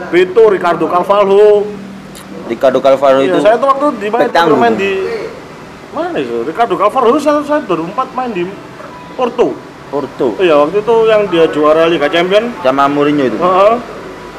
Beto, 0.09 0.49
Ricardo 0.49 0.87
Carvalho, 0.87 1.67
Ricardo 2.49 2.79
Carvalho 2.81 3.21
Iya, 3.23 3.31
itu 3.31 3.39
saya 3.39 3.55
tuh 3.55 3.67
waktu 3.69 3.85
di 4.01 4.07
main, 4.11 4.27
petangguh. 4.27 4.57
bermain 4.59 4.75
di 4.75 4.91
mana 5.91 6.17
itu? 6.19 6.43
Ricardo 6.43 6.75
Carvalho 6.75 7.15
saya, 7.19 7.39
saya 7.43 7.61
2004 7.63 8.17
main 8.17 8.31
di 8.31 8.43
Porto. 9.15 9.55
Porto 9.91 10.39
Iya, 10.39 10.55
waktu 10.59 10.79
itu 10.79 10.95
yang 11.07 11.21
dia 11.27 11.45
juara 11.51 11.83
Liga 11.87 12.07
Champion. 12.07 12.51
sama 12.63 12.87
Mourinho 12.87 13.27
itu. 13.27 13.35
Heeh. 13.35 13.75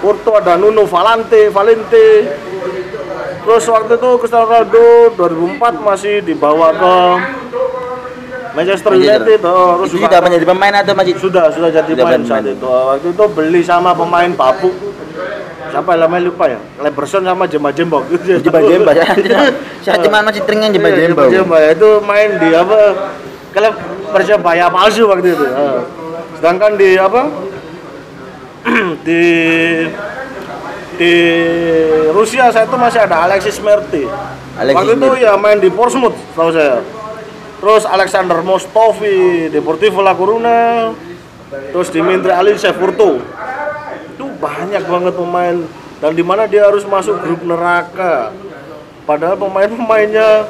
Porto 0.02 0.34
ada 0.34 0.58
Nuno 0.58 0.82
Valente, 0.82 1.46
Valente. 1.48 2.06
Terus 3.42 3.64
waktu 3.66 3.92
itu 3.98 4.10
Cristiano 4.22 4.44
Ronaldo 4.46 4.84
2004 5.18 5.88
masih 5.88 6.14
dibawa 6.22 6.70
ke 6.70 6.94
Manchester. 8.52 8.90
United. 8.94 9.40
Oh, 9.48 9.82
terus 9.82 9.96
itu 9.96 10.04
sudah 10.04 10.20
menjadi 10.20 10.44
pemain 10.44 10.74
atau 10.76 10.92
masih 10.92 11.14
sudah 11.16 11.44
sudah 11.50 11.70
jadi 11.72 11.90
Sudah 11.90 12.04
pemain 12.04 12.22
saat 12.22 12.44
itu. 12.46 12.66
Waktu 12.68 13.08
itu 13.10 13.24
beli 13.32 13.60
sama 13.64 13.90
pemain 13.96 14.30
babu. 14.30 14.70
Siapa 15.72 15.96
namanya 15.96 16.28
lupa 16.28 16.44
ya? 16.52 16.60
Leberson 16.84 17.24
sama 17.24 17.48
Jemba 17.48 17.72
Jembok. 17.72 18.04
Jemba 18.22 18.60
Jemba 18.60 18.92
ya. 18.92 19.08
Saya 19.84 19.96
cuma 20.04 20.20
masih 20.20 20.44
teringat 20.44 20.76
Jemba 20.76 20.88
Iya, 20.92 21.08
Jemba. 21.08 21.22
Jemba 21.32 21.56
ya 21.64 21.70
itu 21.72 21.90
main 22.04 22.28
di 22.36 22.48
apa? 22.52 22.78
Klub 23.56 23.74
Persebaya 24.12 24.68
palsu 24.68 25.08
waktu 25.08 25.32
itu. 25.32 25.44
Ah. 25.48 25.80
Sedangkan 26.36 26.76
di 26.76 27.00
apa? 27.00 27.22
di 29.08 29.22
di 30.96 31.14
Rusia 32.12 32.52
saya 32.52 32.68
itu 32.68 32.76
masih 32.76 33.00
ada 33.02 33.24
Alexis 33.24 33.56
Merti. 33.58 34.04
Alexis 34.58 34.76
waktu 34.76 34.92
itu 34.98 35.08
Merti. 35.08 35.24
ya 35.24 35.32
main 35.38 35.58
di 35.58 35.70
Portsmouth 35.72 36.16
tahu 36.36 36.50
saya. 36.52 36.84
Terus 37.62 37.86
Alexander 37.86 38.42
Mostovi, 38.42 39.46
Deportivo 39.46 40.02
La 40.02 40.18
Coruna, 40.18 40.90
terus 41.70 41.94
Dimitri 41.94 42.34
Alin 42.34 42.58
Porto. 42.58 43.22
Itu 44.10 44.26
banyak 44.42 44.82
banget 44.82 45.14
pemain 45.14 45.56
dan 46.02 46.10
di 46.18 46.26
mana 46.26 46.50
dia 46.50 46.66
harus 46.66 46.82
masuk 46.82 47.22
grup 47.22 47.46
neraka. 47.46 48.34
Padahal 49.06 49.38
pemain-pemainnya 49.38 50.46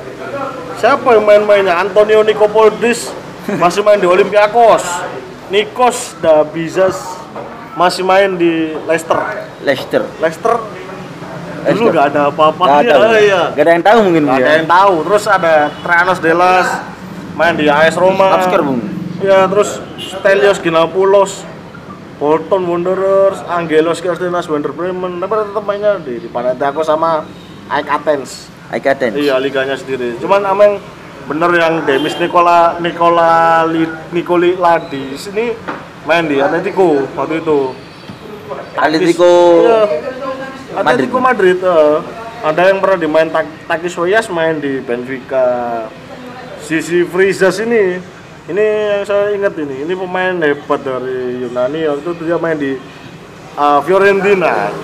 siapa 0.80 1.16
yang 1.16 1.24
main-mainnya? 1.28 1.76
Antonio 1.84 2.24
Nicopoldis 2.24 3.12
masih 3.60 3.84
main 3.84 4.00
di 4.00 4.08
Olympiakos. 4.08 4.84
Nikos 5.52 6.16
Dabizas 6.24 7.21
masih 7.76 8.02
main 8.04 8.36
di 8.36 8.76
Leicester. 8.84 9.18
Leicester. 9.64 10.02
Leicester 10.20 10.54
dulu 11.62 11.70
Leicester. 11.70 11.92
nggak 11.94 12.06
ada 12.10 12.20
apa-apa 12.34 12.62
ya, 12.82 12.94
ada. 12.98 13.08
iya. 13.22 13.42
Nggak 13.54 13.64
ada 13.64 13.72
yang 13.72 13.84
tahu 13.86 13.98
mungkin 14.02 14.22
Bung, 14.26 14.34
ada 14.34 14.42
ya. 14.50 14.54
yang 14.58 14.68
tahu. 14.68 14.94
Terus 15.06 15.24
ada 15.30 15.54
Tranos 15.80 16.18
Delas 16.18 16.66
main 17.38 17.54
di 17.54 17.66
AS 17.70 17.94
Roma. 17.94 18.26
Obscure, 18.36 18.64
Bung. 18.66 18.80
Ya, 19.22 19.46
terus 19.46 19.78
Stelios 20.02 20.58
Ginopoulos 20.58 21.46
Bolton 22.18 22.62
Wanderers, 22.66 23.42
Angelos 23.46 23.98
Castellanos 24.02 24.46
Werder 24.46 24.74
Bremen, 24.74 25.18
tapi 25.18 25.42
tetap 25.42 25.64
mainnya 25.66 25.98
di, 25.98 26.22
di 26.22 26.28
Panathinaikos 26.30 26.86
sama 26.86 27.26
AEK 27.70 27.88
Athens. 27.90 28.50
AEK 28.70 28.86
Athens. 28.94 29.14
Iya, 29.18 29.38
liganya 29.42 29.74
sendiri. 29.74 30.18
Cuman 30.22 30.42
ameng 30.46 30.78
bener 31.26 31.50
yang 31.54 31.86
Demis 31.86 32.18
Nikola 32.18 32.82
Nikola 32.82 33.62
Li, 33.70 33.86
Nikoli 34.10 34.58
Ladis 34.58 35.30
ini 35.30 35.54
main 36.06 36.24
di 36.26 36.36
Atletico 36.42 37.06
waktu 37.14 37.42
itu. 37.42 37.58
Atletico 38.76 39.30
Iya. 39.64 39.80
Atletico 40.80 41.18
Madrid. 41.20 41.58
Ada 42.42 42.74
yang 42.74 42.82
pernah 42.82 42.98
dimain 42.98 43.30
Tak 43.30 43.46
Takis 43.70 43.94
Woyas 43.94 44.26
main 44.26 44.58
di 44.58 44.82
Benfica. 44.82 45.86
Sisi 46.62 47.06
Frizas 47.06 47.62
ini 47.62 48.02
ini 48.50 48.64
yang 48.66 49.06
saya 49.06 49.30
ingat 49.30 49.54
ini. 49.54 49.86
Ini 49.86 49.94
pemain 49.94 50.34
hebat 50.42 50.80
dari 50.82 51.46
Yunani 51.46 51.86
waktu 51.86 52.02
itu 52.02 52.22
dia 52.26 52.38
main 52.42 52.58
di 52.58 52.74
eh, 53.54 53.80
Fiorentina. 53.86 54.74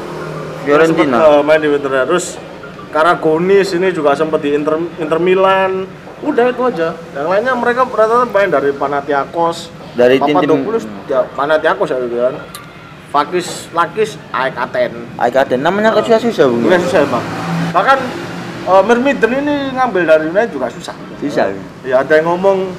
Fiorentina. 0.63 1.17
sempat, 1.19 1.35
eh, 1.35 1.43
main 1.43 1.59
di 1.59 1.67
Fiorentina. 1.67 2.07
Terus 2.07 2.27
Karagonis 2.89 3.77
ini 3.77 3.93
juga 3.93 4.17
sempat 4.17 4.41
di 4.41 4.55
Inter, 4.55 4.81
Inter 4.97 5.19
Milan. 5.21 5.85
Udah 6.23 6.51
itu 6.51 6.63
aja. 6.63 6.95
Yang 7.15 7.27
lainnya 7.27 7.55
mereka 7.59 7.85
rata-rata 7.85 8.27
main 8.31 8.49
dari 8.49 8.71
Panathinaikos. 8.71 9.69
Dari 9.99 10.17
tim-tim- 10.17 10.63
Papadopoulos 10.63 10.85
ya, 11.05 11.21
Panathinaikos 11.35 11.89
ya 11.91 11.99
gitu 11.99 12.17
kan. 12.17 12.35
Fakis 13.09 13.49
Lakis 13.73 14.11
AEK 14.31 14.55
Aten. 14.55 14.93
AEK 15.17 15.37
Athens. 15.37 15.61
Namanya 15.61 15.91
kok 15.91 16.05
susah-susah, 16.05 16.45
Bung. 16.47 16.63
Bukan 16.63 16.81
susah 16.87 17.01
emang. 17.03 17.25
Bahkan 17.73 17.99
uh, 18.65 18.83
Mirmiden 18.85 19.31
ini 19.35 19.55
ngambil 19.73 20.03
dari 20.05 20.25
United 20.29 20.53
juga 20.53 20.69
susah. 20.69 20.95
Susah. 21.19 21.51
Ya 21.83 22.05
ada 22.05 22.13
yang 22.15 22.31
ngomong 22.31 22.71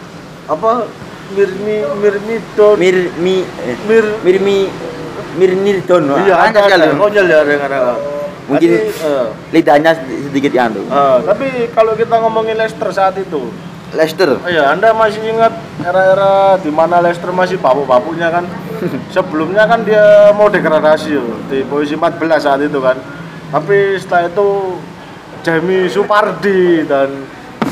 apa 0.45 0.85
Mirmi 1.29 1.85
Mirmidon 2.01 2.75
Mir 2.81 2.97
mi 3.17 3.45
eh, 3.61 3.77
Mir 3.85 4.05
Mirmi 4.25 4.57
Mirnirdon. 5.37 6.03
iya 6.25 6.35
ada 6.41 6.65
kali. 6.65 6.89
konyol 6.95 7.25
ya 7.25 7.39
yang. 7.45 7.93
Mungkin- 8.49 8.81
eh, 8.81 9.27
Lidahnya 9.53 9.93
sedikit 10.25 10.51
anu. 10.57 10.81
eh, 10.81 11.17
tapi 11.21 11.47
kalau 11.69 11.93
kita 11.93 12.17
ngomongin 12.17 12.57
Leicester 12.57 12.89
saat 12.89 13.13
itu, 13.13 13.53
Leicester. 13.89 14.37
oh 14.37 14.49
ya 14.49 14.69
Anda 14.73 14.93
masih 14.93 15.21
ingat 15.25 15.53
era-era 15.81 16.57
di 16.61 16.69
mana 16.69 17.01
Leicester 17.01 17.33
masih 17.33 17.57
babu-babunya 17.57 18.29
kan? 18.29 18.45
Sebelumnya 19.15 19.65
kan 19.65 19.81
dia 19.81 20.29
mau 20.33 20.45
degradasi 20.45 21.17
di 21.49 21.65
posisi 21.65 21.97
14 21.97 22.21
saat 22.37 22.61
itu 22.61 22.77
kan. 22.77 22.95
Tapi 23.49 23.97
setelah 23.97 24.29
itu 24.29 24.47
Jamie 25.41 25.89
Supardi 25.89 26.85
dan 26.85 27.25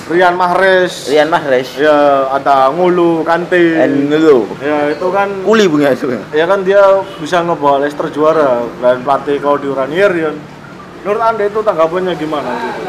Rian 0.07 0.39
Mahrez 0.39 1.11
Rian 1.11 1.27
Mahrez. 1.27 1.75
ya 1.75 2.25
ada 2.31 2.71
Ngulu 2.71 3.27
Kante 3.27 3.75
Engelo. 3.75 4.47
ya 4.63 4.87
itu 4.87 5.07
kan 5.11 5.27
Kuli 5.43 5.67
Bung 5.67 5.83
ya 5.83 5.91
itu. 5.91 6.07
ya 6.31 6.47
kan 6.47 6.63
dia 6.63 6.79
bisa 7.19 7.43
ngebawa 7.43 7.83
Leicester 7.83 8.07
juara 8.07 8.63
dan 8.79 9.03
pelatih 9.03 9.37
Claudio 9.43 9.75
Ranieri 9.75 10.31
kan 10.31 10.35
menurut 11.03 11.21
anda 11.21 11.43
itu 11.43 11.59
tanggapannya 11.59 12.15
gimana 12.15 12.49
gitu 12.55 12.81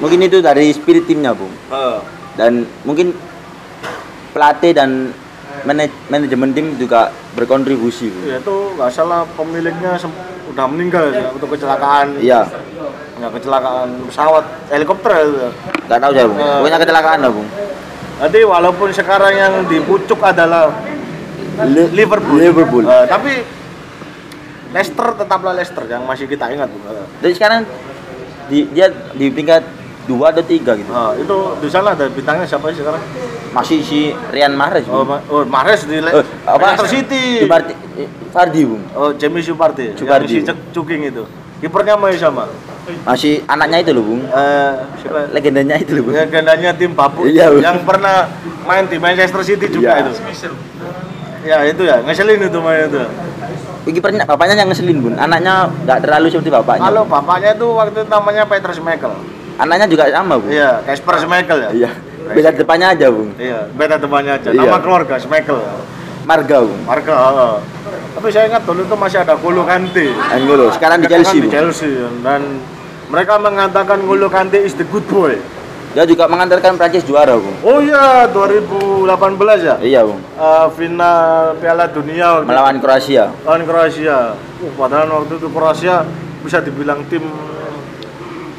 Mungkin 0.00 0.16
itu 0.24 0.40
dari 0.40 0.72
spirit 0.72 1.04
timnya, 1.04 1.36
Bung. 1.36 1.52
Dan 2.40 2.52
mungkin 2.82 3.12
pelatih 4.32 4.72
dan 4.72 5.12
manaj- 5.60 5.92
manajemen 6.08 6.50
tim 6.50 6.72
juga 6.74 7.12
berkontribusi, 7.30 8.08
ya 8.24 8.38
itu 8.38 8.54
nggak 8.74 8.88
salah 8.88 9.28
pemiliknya 9.36 9.98
udah 10.48 10.64
meninggal 10.66 11.12
ya 11.12 11.28
untuk 11.28 11.52
kecelakaan 11.52 12.16
Iya, 12.16 12.48
ya 13.18 13.28
kecelakaan 13.28 14.08
pesawat 14.08 14.44
helikopter 14.68 15.10
ya 15.12 15.22
itu 15.22 15.46
nggak 15.84 16.00
tahu 16.00 16.12
saya, 16.12 16.26
Bung. 16.26 16.38
Pokoknya 16.40 16.78
kecelakaan 16.80 17.18
lah, 17.20 17.30
Bung. 17.30 17.48
Jadi 18.20 18.40
walaupun 18.42 18.88
sekarang 18.90 19.32
yang 19.32 19.54
dipucuk 19.66 20.20
adalah 20.20 20.72
Li- 21.62 21.92
Liverpool, 21.92 22.36
Liverpool. 22.36 22.84
Eh, 22.86 23.04
tapi 23.06 23.32
Leicester 24.70 25.06
tetaplah 25.14 25.52
Leicester 25.52 25.84
yang 25.84 26.02
masih 26.04 26.24
kita 26.24 26.46
ingat 26.48 26.70
Bung. 26.70 26.84
Eh, 26.86 27.04
Dan 27.20 27.30
sekarang 27.32 27.60
di, 28.46 28.64
dia 28.70 28.86
di 29.12 29.28
peringkat 29.28 29.62
dua 30.10 30.34
atau 30.34 30.42
tiga 30.42 30.74
gitu. 30.74 30.90
eh, 30.90 31.22
itu 31.22 31.36
di 31.56 31.68
sana 31.68 31.94
ada 31.94 32.10
bintangnya 32.10 32.42
siapa 32.42 32.66
sih 32.68 32.82
sekarang? 32.82 32.98
Masih 33.50 33.78
si 33.80 34.00
Rian 34.28 34.52
Mahrez. 34.52 34.86
Oh. 34.86 35.02
Ma- 35.02 35.22
oh 35.24 35.42
Mahrez 35.44 35.82
di 35.84 35.98
Le- 35.98 36.10
Eh, 36.12 36.24
apa? 36.44 36.74
Leicester 36.74 36.86
City. 36.88 37.24
Di 37.38 37.46
Parti, 37.46 37.72
eh, 37.96 38.08
Fardi, 38.28 38.62
Bung. 38.62 38.82
Oh, 38.92 39.10
Jamie 39.12 39.38
Supardi. 39.40 39.94
Supardi. 39.94 40.42
Si 40.42 40.46
Cuking 40.70 41.02
itu. 41.06 41.22
Kipernya 41.60 41.94
masih 41.94 42.18
sama. 42.18 42.48
Masih 43.04 43.44
anaknya 43.44 43.78
itu 43.80 43.90
loh, 43.92 44.02
Bung. 44.02 44.22
Eh, 44.24 44.72
siapa? 44.96 45.30
Legendanya 45.30 45.76
itu 45.76 45.92
loh, 45.92 46.02
Bung. 46.04 46.14
Ya, 46.14 46.24
gandanya 46.24 46.70
tim 46.72 46.90
Bapu 46.90 47.24
Iya, 47.24 47.50
Bung. 47.50 47.60
yang 47.60 47.78
pernah 47.82 48.26
main 48.62 48.86
di 48.86 48.96
Manchester 48.96 49.42
City 49.42 49.66
juga 49.68 49.94
Iya. 49.94 50.02
itu. 50.04 50.12
Ya, 51.40 51.58
itu 51.64 51.82
ya, 51.82 51.96
ngeselin 52.00 52.40
itu 52.42 52.58
main 52.58 52.86
itu. 52.86 53.00
Kipernya 53.90 54.22
bapaknya 54.22 54.54
yang 54.56 54.68
ngeselin, 54.68 55.00
Bun. 55.00 55.14
Anaknya 55.16 55.66
nggak 55.84 55.98
terlalu 56.00 56.26
seperti 56.28 56.50
bapaknya. 56.50 56.84
Kalau 56.86 57.02
bapaknya 57.02 57.50
itu 57.52 57.66
waktu 57.66 57.98
itu 57.98 58.02
namanya 58.06 58.42
Peter 58.44 58.70
Schmeichel. 58.70 59.12
Anaknya 59.60 59.86
juga 59.92 60.08
sama, 60.08 60.40
Bung. 60.40 60.48
Iya, 60.48 60.80
Casper 60.88 61.14
Schmeichel 61.20 61.58
ya. 61.60 61.70
Iya. 61.76 61.90
Beda 62.32 62.48
depannya 62.56 62.86
aja, 62.96 63.06
Bung. 63.12 63.30
Iya, 63.36 63.68
beda 63.76 63.96
temannya 64.00 64.32
aja. 64.40 64.48
Iya. 64.56 64.60
Nama 64.64 64.78
keluarga 64.80 65.14
Schmeichel. 65.20 65.60
Marga, 66.24 66.56
Bung. 66.64 66.80
Marga. 66.88 67.16
Tapi 68.16 68.28
saya 68.32 68.44
ingat 68.48 68.62
dulu 68.64 68.80
itu 68.88 68.96
masih 68.96 69.18
ada 69.20 69.34
Golo 69.36 69.62
Kante. 69.68 70.16
Angolo. 70.32 70.72
Sekarang 70.72 71.04
di 71.04 71.08
Sekarang 71.08 71.24
Chelsea, 71.28 71.38
di. 71.44 71.48
Chelsea 71.52 71.92
dan 72.24 72.40
mereka 73.12 73.36
mengatakan 73.36 74.00
Golo 74.08 74.32
Kante 74.32 74.64
is 74.64 74.72
the 74.80 74.86
good 74.88 75.04
boy. 75.12 75.36
Dia 75.90 76.06
juga 76.06 76.30
mengantarkan 76.30 76.78
Prancis 76.78 77.02
juara, 77.02 77.34
Bung. 77.34 77.56
Oh 77.66 77.82
iya, 77.82 78.30
2018 78.30 79.10
ya? 79.66 79.76
Iya, 79.82 80.00
Bung. 80.06 80.22
Eh, 80.22 80.66
final 80.78 81.58
Piala 81.58 81.90
Dunia 81.90 82.46
Melawan 82.46 82.78
Kroasia. 82.78 83.34
lawan 83.42 83.66
Kroasia. 83.66 84.38
Uh, 84.62 84.70
padahal 84.78 85.24
waktu 85.24 85.34
itu 85.36 85.48
Kroasia 85.50 86.06
bisa 86.46 86.62
dibilang 86.62 87.02
tim 87.10 87.26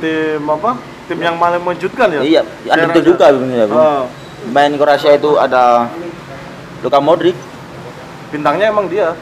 tim 0.01 0.41
apa? 0.43 0.71
Tim 1.05 1.19
yang 1.19 1.37
paling 1.37 1.61
mengejutkan 1.61 2.07
ya. 2.09 2.21
Iya, 2.21 2.41
ada 2.65 2.89
itu 2.89 3.01
juga, 3.07 3.29
Bung. 3.29 3.47
Ya, 3.47 3.65
Bung. 3.65 3.77
Eh, 3.77 4.01
Main 4.49 4.73
Kroasia 4.73 5.13
itu 5.13 5.37
ada 5.37 5.85
Luka 6.81 6.97
Modric, 6.97 7.37
bintangnya 8.29 8.67
emang 8.67 8.89
dia. 8.89 9.13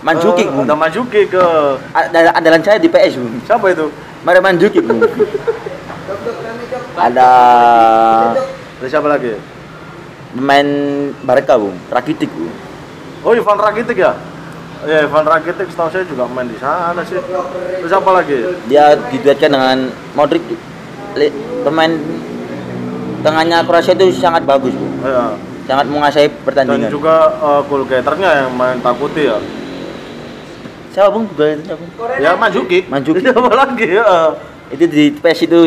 Mandzukic, 0.00 0.46
Eh, 0.46 0.50
Bung. 0.50 0.64
Ada 0.64 0.74
Mandzukic 0.74 1.26
ke 1.28 1.44
Ada 1.92 2.32
andalan 2.32 2.62
saya 2.62 2.78
di 2.78 2.88
PS, 2.88 3.14
Bung. 3.14 3.36
siapa 3.44 3.66
itu? 3.68 3.92
Mario 4.22 4.40
Mandzukic, 4.40 4.80
Bung. 4.80 5.02
ada 6.96 7.28
Ada 8.78 8.86
siapa 8.86 9.06
lagi? 9.06 9.34
pemain 10.30 10.68
Barca, 11.20 11.54
Bung. 11.56 11.74
Rakitic, 11.88 12.30
Bung. 12.30 12.54
Oh, 13.20 13.34
Ivan 13.34 13.58
Rakitic 13.58 13.98
ya? 13.98 14.14
Ya, 14.86 15.02
Ivan 15.02 15.26
Rakitic 15.26 15.74
setahu 15.74 15.90
saya 15.90 16.04
juga 16.06 16.30
main 16.30 16.46
di 16.46 16.54
sana 16.62 17.02
sih. 17.02 17.18
Terus 17.82 17.90
apa 17.90 18.10
lagi? 18.14 18.36
Dia 18.70 18.94
diduetkan 19.10 19.50
dengan 19.50 19.76
Modric. 20.14 20.44
Pemain 21.66 21.90
tengahnya 23.26 23.66
Kroasia 23.66 23.98
itu 23.98 24.14
sangat 24.14 24.46
bagus, 24.46 24.70
Bung. 24.78 24.94
Ya. 25.02 25.34
Sangat 25.66 25.86
menguasai 25.90 26.30
Dan 26.30 26.38
pertandingan. 26.46 26.90
juga 26.94 27.34
uh, 27.42 27.60
goal 27.66 27.82
getternya 27.90 28.46
yang 28.46 28.54
main 28.54 28.78
takuti 28.78 29.26
ya. 29.26 29.42
Siapa, 30.94 31.10
Bung? 31.10 31.26
Juga 31.34 31.44
itu 31.58 31.62
siapa? 31.66 31.82
Ya 32.22 32.30
Mandzukic. 32.38 32.86
Mandzukic. 32.86 33.26
Siapa 33.26 33.50
lagi 33.50 33.86
ya? 33.98 34.38
Itu 34.70 34.84
di 34.86 35.10
PS 35.10 35.40
itu 35.50 35.58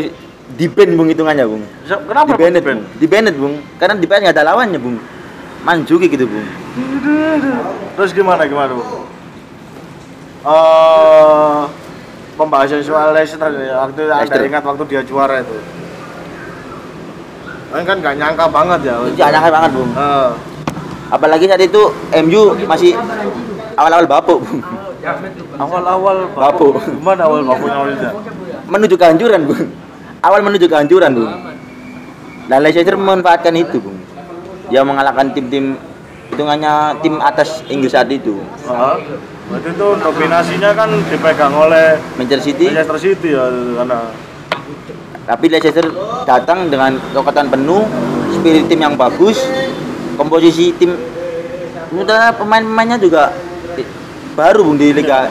di 0.56 0.66
ban 0.72 0.90
Bung 0.96 1.12
hitungannya, 1.12 1.44
Bung. 1.44 1.64
Kenapa 1.84 2.32
di 2.32 2.40
Bennett, 2.40 2.64
Ben? 2.64 2.80
Bung. 2.80 2.88
Di 2.96 3.06
Bennett, 3.12 3.36
Bung. 3.36 3.56
Karena 3.76 4.00
di 4.00 4.08
PS 4.08 4.20
nggak 4.24 4.36
ada 4.40 4.46
lawannya, 4.56 4.80
Bung. 4.80 4.98
Mandzukic 5.62 6.10
gitu, 6.10 6.26
Bung. 6.26 6.48
Terus 7.96 8.12
gimana 8.12 8.50
gimana 8.50 8.74
bu? 8.74 8.84
Eh 10.42 11.60
pembahasan 12.34 12.82
soal 12.82 13.14
Leicester 13.14 13.46
ya, 13.54 13.86
waktu 13.86 14.10
Leicester. 14.10 14.42
ingat 14.42 14.64
waktu 14.66 14.84
dia 14.90 15.02
juara 15.06 15.46
itu. 15.46 15.54
Kan 17.70 17.86
kan 17.86 17.96
nggak 18.02 18.16
nyangka 18.18 18.46
banget 18.50 18.80
ya. 18.90 18.96
Itu 19.06 19.22
aneh 19.22 19.52
banget, 19.54 19.72
Bung. 19.78 19.92
Eh, 19.94 20.30
Apalagi 21.12 21.46
saat 21.46 21.62
itu 21.62 21.82
MU 22.26 22.56
masih 22.66 22.96
awal-awal 23.78 24.08
bapuk, 24.10 24.40
Bung. 24.42 24.64
awal-awal 25.62 26.18
Bapu. 26.34 26.74
Gimana 26.80 27.22
awal 27.30 27.42
bapunya 27.46 27.76
awalnya? 27.78 28.10
Menuju 28.66 28.96
kehancuran, 28.98 29.46
Bung. 29.46 29.70
Awal 30.26 30.40
menuju 30.42 30.66
kehancuran, 30.66 31.12
Bung. 31.14 31.32
Dan 32.50 32.60
Leicester 32.66 32.98
memanfaatkan 32.98 33.54
itu, 33.54 33.78
Bung. 33.78 34.01
Dia 34.72 34.82
mengalahkan 34.88 35.36
tim-tim 35.36 35.76
hitungannya 36.32 36.96
tim 37.04 37.20
atas 37.20 37.62
Inggris 37.68 37.92
saat 37.92 38.08
itu. 38.08 38.40
Heeh. 38.66 38.98
Waktu 39.52 39.76
itu 39.76 39.88
dominasinya 40.00 40.72
kan 40.72 40.90
dipegang 41.12 41.52
oleh 41.52 42.00
Manchester 42.16 42.40
City, 42.40 42.72
Manchester 42.72 43.00
City 43.04 43.30
ya 43.36 43.52
karena 43.52 44.00
tapi 45.28 45.46
Leicester 45.52 45.86
datang 46.24 46.72
dengan 46.72 46.96
kekuatan 47.12 47.52
penuh, 47.52 47.84
spirit 48.32 48.72
tim 48.72 48.80
yang 48.80 48.96
bagus, 48.96 49.44
komposisi 50.16 50.72
tim 50.80 50.96
Sebenarnya 51.92 52.32
pemain-pemainnya 52.40 52.96
juga 52.96 53.36
baru 54.40 54.64
bung 54.64 54.80
di 54.80 54.96
Liga 54.96 55.28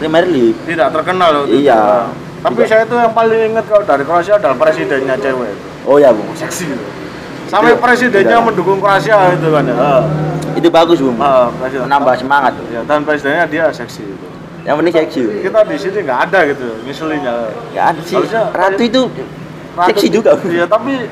Premier 0.00 0.24
League. 0.24 0.56
tidak 0.64 0.88
terkenal 0.96 1.44
itu. 1.44 1.68
Iya. 1.68 2.08
Tapi 2.40 2.64
saya 2.64 2.88
itu 2.88 2.96
yang 2.96 3.12
paling 3.12 3.52
ingat 3.52 3.68
kalau 3.68 3.84
dari 3.84 4.00
Kroasia 4.08 4.40
adalah 4.40 4.56
presidennya 4.56 5.12
cewek. 5.20 5.52
Oh 5.84 6.00
ya 6.00 6.08
bung, 6.08 6.32
Seksi. 6.32 6.72
Gitu. 7.50 7.52
Sampai 7.52 7.74
Itu- 7.74 7.82
presidennya 7.82 8.38
tidak. 8.38 8.46
mendukung 8.46 8.78
Kroasia 8.78 9.18
itu 9.34 9.48
kan 9.50 9.64
ya. 9.66 9.74
Ah, 9.74 10.02
Itu 10.50 10.68
bagus, 10.68 10.98
Bung. 10.98 11.18
presiden. 11.58 11.86
Menambah 11.86 12.14
semangat. 12.14 12.52
Ya, 12.70 12.80
dan 12.82 13.02
presidennya 13.02 13.44
dia 13.44 13.64
seksi 13.70 14.02
itu. 14.02 14.26
Yang 14.62 14.74
penting 14.76 14.94
seksi. 14.94 15.22
Kita 15.42 15.58
di 15.64 15.76
sini 15.76 15.98
nggak 16.04 16.20
ada 16.28 16.38
gitu, 16.46 16.66
ngeselinnya. 16.84 17.34
Ya 17.72 17.90
ada 17.90 18.00
sih. 18.00 18.14
Harusnya- 18.14 18.50
Ratu 18.50 18.82
itu 18.82 19.02
Ratu- 19.74 19.88
seksi 19.90 20.06
juga. 20.10 20.34
Iya, 20.44 20.66
tapi 20.66 21.06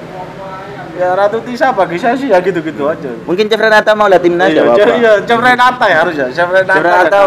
ya 0.98 1.14
Ratu 1.14 1.38
Tisa 1.40 1.70
bagi 1.70 1.96
saya 1.96 2.18
sih 2.18 2.28
ya 2.28 2.42
gitu-gitu 2.42 2.82
aja. 2.84 3.08
Mungkin 3.24 3.46
Chef 3.46 3.56
Renata 3.56 3.94
mau 3.94 4.10
lihat 4.10 4.20
timnas 4.20 4.50
iya, 4.50 4.60
ya 4.60 4.62
apa-apa. 4.66 4.90
iya, 4.98 5.12
Chef 5.22 5.38
Renata 5.38 5.84
ya 5.86 5.96
harusnya. 6.02 6.26
Chef 6.28 6.48
Renata. 6.50 6.74
Chef 6.74 6.84
Renata 6.84 7.20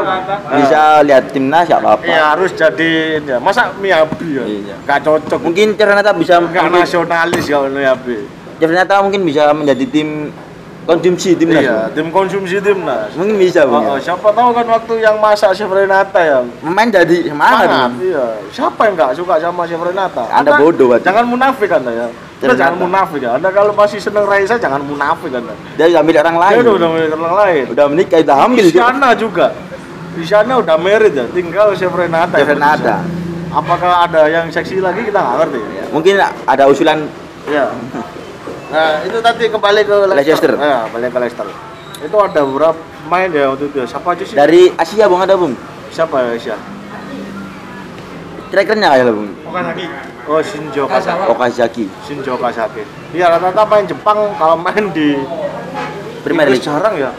bisa 0.51 0.81
lihat 1.01 1.23
timnas 1.31 1.65
ya 1.65 1.75
apa-apa. 1.79 2.03
Iya 2.05 2.23
harus 2.35 2.51
jadi 2.51 2.91
ya. 3.23 3.37
Masa 3.39 3.71
Miyabi 3.79 4.27
ya? 4.35 4.43
Iya. 4.43 4.75
Nggak 4.83 4.99
cocok. 5.01 5.39
Mungkin 5.41 5.67
Chef 5.73 5.87
Renata 5.87 6.11
bisa 6.13 6.33
nggak 6.37 6.51
mungkin- 6.59 6.83
nasionalis 6.83 7.43
kalau 7.47 7.71
Miyabi. 7.71 8.40
Chef 8.61 8.69
Renata 8.69 9.01
mungkin 9.01 9.25
bisa 9.25 9.49
menjadi 9.57 9.89
tim 9.89 10.29
konsumsi 10.85 11.33
timnas. 11.33 11.65
Iya, 11.65 11.89
tim 11.97 12.13
konsumsi 12.13 12.61
timnas. 12.61 13.09
Mungkin 13.17 13.41
bisa, 13.41 13.65
Bung. 13.65 13.81
Oh, 13.81 13.93
oh, 13.93 13.97
ya. 13.97 14.05
siapa 14.05 14.29
tahu 14.29 14.53
kan 14.53 14.65
waktu 14.69 14.93
yang 15.01 15.17
masak 15.17 15.57
Chef 15.57 15.65
Renata 15.65 16.21
ya. 16.21 16.45
Pemain 16.61 16.85
jadi 16.85 17.25
semangat. 17.25 17.65
Semangat, 17.65 17.91
iya. 18.05 18.25
Siapa 18.53 18.81
yang 18.85 18.93
nggak 18.93 19.11
suka 19.17 19.41
sama 19.41 19.65
Chef 19.65 19.81
Renata? 19.81 20.29
Anda 20.29 20.61
bodoh, 20.61 20.93
Pak. 20.93 21.01
Jangan 21.01 21.25
munafik 21.25 21.73
Anda 21.73 21.89
ya. 21.89 22.07
Anda 22.41 22.53
jangan 22.53 22.77
munafik 22.77 23.21
ya. 23.25 23.31
Anda 23.41 23.49
kalau 23.49 23.73
masih 23.73 23.97
seneng 23.97 24.25
Raisa 24.29 24.55
jangan 24.61 24.81
munafik 24.85 25.33
Anda. 25.33 25.57
Dia 25.73 25.85
udah 25.97 26.03
milik 26.05 26.21
orang 26.21 26.37
lain. 26.37 26.55
Dia 26.61 26.73
udah 26.77 26.89
milik 26.93 27.11
orang 27.17 27.35
lain. 27.41 27.63
Udah 27.73 27.85
menikah, 27.89 28.17
udah 28.21 28.37
hamil. 28.45 28.65
Di 28.69 28.77
sana 28.77 29.09
juga. 29.17 29.47
Di 30.13 30.25
sana 30.29 30.53
udah 30.61 30.77
married 30.77 31.17
ya. 31.17 31.25
Tinggal 31.33 31.73
Chef 31.73 31.89
Renata. 31.89 32.37
Chef 32.37 32.45
yang 32.45 32.61
Renata. 32.61 33.01
Apakah 33.49 34.05
ada 34.05 34.29
yang 34.29 34.53
seksi 34.53 34.77
lagi 34.77 35.01
kita 35.09 35.17
nggak 35.17 35.35
ngerti. 35.49 35.59
Mungkin 35.89 36.13
ada 36.45 36.63
usulan 36.69 37.09
Ya. 37.49 37.65
Nah, 38.71 39.03
itu 39.03 39.17
tadi 39.19 39.43
kembali 39.51 39.81
ke 39.83 39.95
Leicester. 40.15 40.51
Ya, 40.55 40.87
balik 40.87 41.11
ke 41.11 41.19
Leicester. 41.19 41.47
Itu 42.01 42.17
ada 42.17 42.41
beberapa 42.47 42.79
pemain 43.03 43.27
ya 43.27 43.51
waktu 43.51 43.67
itu. 43.67 43.77
ya. 43.83 43.85
Siapa 43.85 44.07
aja 44.15 44.23
sih? 44.23 44.35
dari 44.39 44.71
Asia, 44.79 45.05
Bung 45.11 45.21
ada, 45.21 45.35
Bung. 45.35 45.53
Siapa 45.91 46.15
ya, 46.23 46.29
Asia? 46.39 46.57
Strikernya 48.47 48.87
kayak 48.95 49.05
lah, 49.11 49.13
Bung. 49.13 49.29
Oh, 50.31 50.39
Shinjo 50.39 50.87
Kasaki. 50.87 51.23
Okazaki. 51.27 51.85
Shinjo 52.07 52.33
Kasaki. 52.39 52.83
Iya, 53.11 53.27
rata-rata 53.35 53.63
main 53.67 53.83
Jepang 53.83 54.31
kalau 54.39 54.55
main 54.55 54.87
di 54.95 55.19
Premier 56.23 56.47
League. 56.47 56.63
jarang 56.63 56.95
ya. 56.95 57.11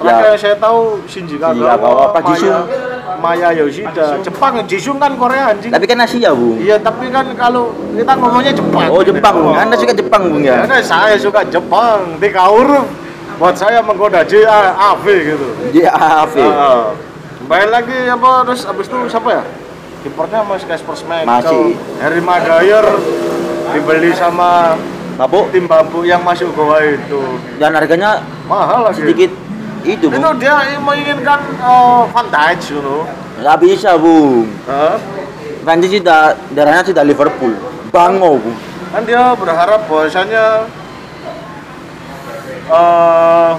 Terakhir 0.00 0.26
yang 0.32 0.40
saya 0.40 0.56
tahu 0.56 1.04
Shinji 1.04 1.36
Kagawa, 1.36 1.76
Kagawa, 1.76 2.04
Pak 2.16 2.22
Maya, 3.18 3.50
Yoshida. 3.50 4.22
Jepang, 4.22 4.62
Jisung 4.64 4.96
kan 4.96 5.18
Korea 5.18 5.50
anjing. 5.50 5.74
Tapi 5.74 5.84
kan 5.84 5.98
Asia, 5.98 6.30
Bung. 6.30 6.54
Iya, 6.56 6.78
tapi 6.78 7.10
kan 7.10 7.26
kalau 7.34 7.74
kita 7.90 8.12
ngomongnya 8.14 8.52
Jepang. 8.54 8.86
Oh, 8.86 9.02
Jepang, 9.02 9.34
Bung. 9.34 9.56
Anda 9.56 9.74
suka 9.74 9.90
Jepang, 9.90 10.22
Bung 10.30 10.44
ya? 10.44 10.62
Karena 10.62 10.78
saya 10.78 11.18
suka 11.18 11.42
Jepang, 11.42 12.14
tiga 12.16 12.46
huruf 12.46 12.86
buat 13.36 13.56
saya 13.56 13.80
menggoda 13.80 14.20
J 14.22 14.44
A 14.44 14.60
A 14.76 14.90
V 14.94 15.04
gitu. 15.26 15.46
JAV. 15.72 16.34
Ah, 16.44 16.92
Kembali 17.40 17.66
lagi 17.66 17.98
apa 18.06 18.44
terus 18.44 18.62
abis 18.62 18.86
itu 18.86 18.98
siapa 19.08 19.28
ya? 19.32 19.42
Kipernya 20.00 20.40
masih 20.44 20.68
Casper 20.68 20.94
Schmeichel, 20.94 21.26
Masih. 21.26 21.64
Harry 21.98 22.20
Maguire 22.20 22.88
dibeli 23.72 24.12
sama 24.12 24.76
Mabuk. 25.16 25.48
tim 25.52 25.64
bambu 25.64 26.04
yang 26.04 26.20
masih 26.20 26.48
Ugowa 26.48 26.80
itu 26.80 27.20
Dan 27.56 27.72
harganya 27.72 28.20
mahal 28.44 28.88
lagi. 28.88 29.02
sedikit 29.02 29.32
itu, 29.82 30.06
Itu 30.06 30.18
Bung. 30.20 30.36
dia 30.36 30.54
menginginkan 30.76 31.40
eh, 31.56 32.02
Van 32.08 32.26
Dijk, 32.26 32.60
you 32.68 32.80
know. 32.80 33.02
Nggak 33.40 33.56
bisa, 33.58 33.90
Bung. 33.96 34.46
Prancis 35.60 35.92
sudah 35.92 36.34
darahnya 36.50 36.82
sudah 36.82 37.04
Liverpool. 37.04 37.52
Bango, 37.88 38.36
Bung. 38.36 38.56
kan 38.90 39.06
dia 39.06 39.22
berharap 39.34 39.86
bahwasannya 39.86 40.46
eh 42.66 43.52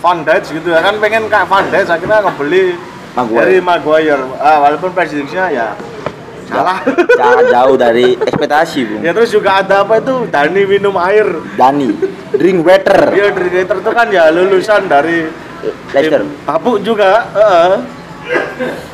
Van 0.00 0.18
Dijk 0.20 0.42
gitu 0.50 0.68
ya 0.68 0.80
kan 0.80 0.96
pengen 0.96 1.28
kayak 1.28 1.44
Van 1.44 1.64
Dijk 1.66 1.88
akhirnya 1.88 2.18
ngebeli 2.22 2.76
Maguire. 3.10 3.40
dari 3.40 3.56
Maguire 3.58 4.22
ah, 4.36 4.58
walaupun 4.60 4.92
prediksinya 4.92 5.48
ya 5.48 5.68
salah 6.50 6.78
jauh 7.46 7.76
dari 7.76 8.18
ekspektasi, 8.18 8.78
Bung. 8.84 9.00
ya 9.00 9.14
terus 9.14 9.30
juga 9.30 9.62
ada 9.62 9.82
apa 9.82 9.98
itu 9.98 10.26
Dani 10.26 10.62
minum 10.66 10.94
air 10.98 11.26
Dani, 11.54 11.94
drink 12.34 12.60
water. 12.60 13.14
dia 13.14 13.30
dari 13.30 13.48
Gator 13.50 13.76
itu 13.78 13.90
kan 13.90 14.06
ya 14.08 14.24
lulusan 14.28 14.84
dari 14.84 15.30
Leicester. 15.92 16.24
Babuk 16.42 16.80
juga 16.80 17.24
heeh. 17.30 17.72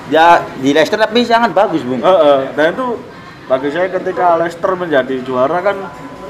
Ya 0.09 0.39
di 0.57 0.71
Leicester 0.71 0.97
tapi 0.97 1.23
sangat 1.23 1.51
bagus, 1.51 1.83
Bung. 1.83 1.99
Heeh. 1.99 2.39
dan 2.55 2.73
itu 2.73 2.87
bagi 3.47 3.69
saya 3.71 3.87
ketika 3.89 4.35
Leicester 4.37 4.73
menjadi 4.75 5.23
juara 5.23 5.63
kan 5.63 5.77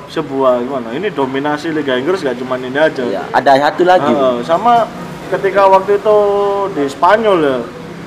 sebuah 0.07 0.63
gimana 0.63 0.95
ini 0.95 1.11
dominasi 1.11 1.73
Liga 1.73 1.99
Inggris 1.99 2.23
gak 2.23 2.39
cuma 2.39 2.55
ini 2.55 2.71
aja 2.73 3.03
Ya, 3.03 3.27
ada 3.29 3.53
satu 3.59 3.83
lagi, 3.83 4.07
Bung. 4.09 4.45
sama 4.45 4.87
ketika 5.27 5.67
waktu 5.67 5.99
itu 5.99 6.17
di 6.73 6.85
Spanyol 6.87 7.39
ya 7.43 7.59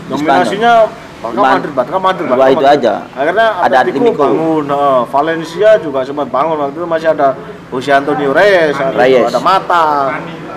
dominasinya 0.08 0.74
Barca 1.20 1.40
Madrid, 1.42 1.74
Barca 1.76 1.98
Madrid, 2.00 2.26
dua 2.26 2.38
Barca 2.38 2.48
itu 2.50 2.64
Madrid. 2.64 2.76
aja. 2.80 2.94
Akhirnya 3.12 3.48
Ada 3.60 3.76
Atletico 3.84 4.12
bangun, 4.16 4.64
heeh. 4.66 5.00
Valencia 5.06 5.70
juga 5.78 6.00
sempat 6.02 6.28
bangun 6.28 6.56
waktu 6.58 6.76
itu 6.76 6.88
masih 6.88 7.10
ada 7.12 7.28
Jose 7.68 7.92
Antonio 7.92 8.32
Reyes, 8.32 8.74
ada, 8.74 8.96
Reyes. 8.96 9.28
ada 9.28 9.40
Mata, 9.40 9.86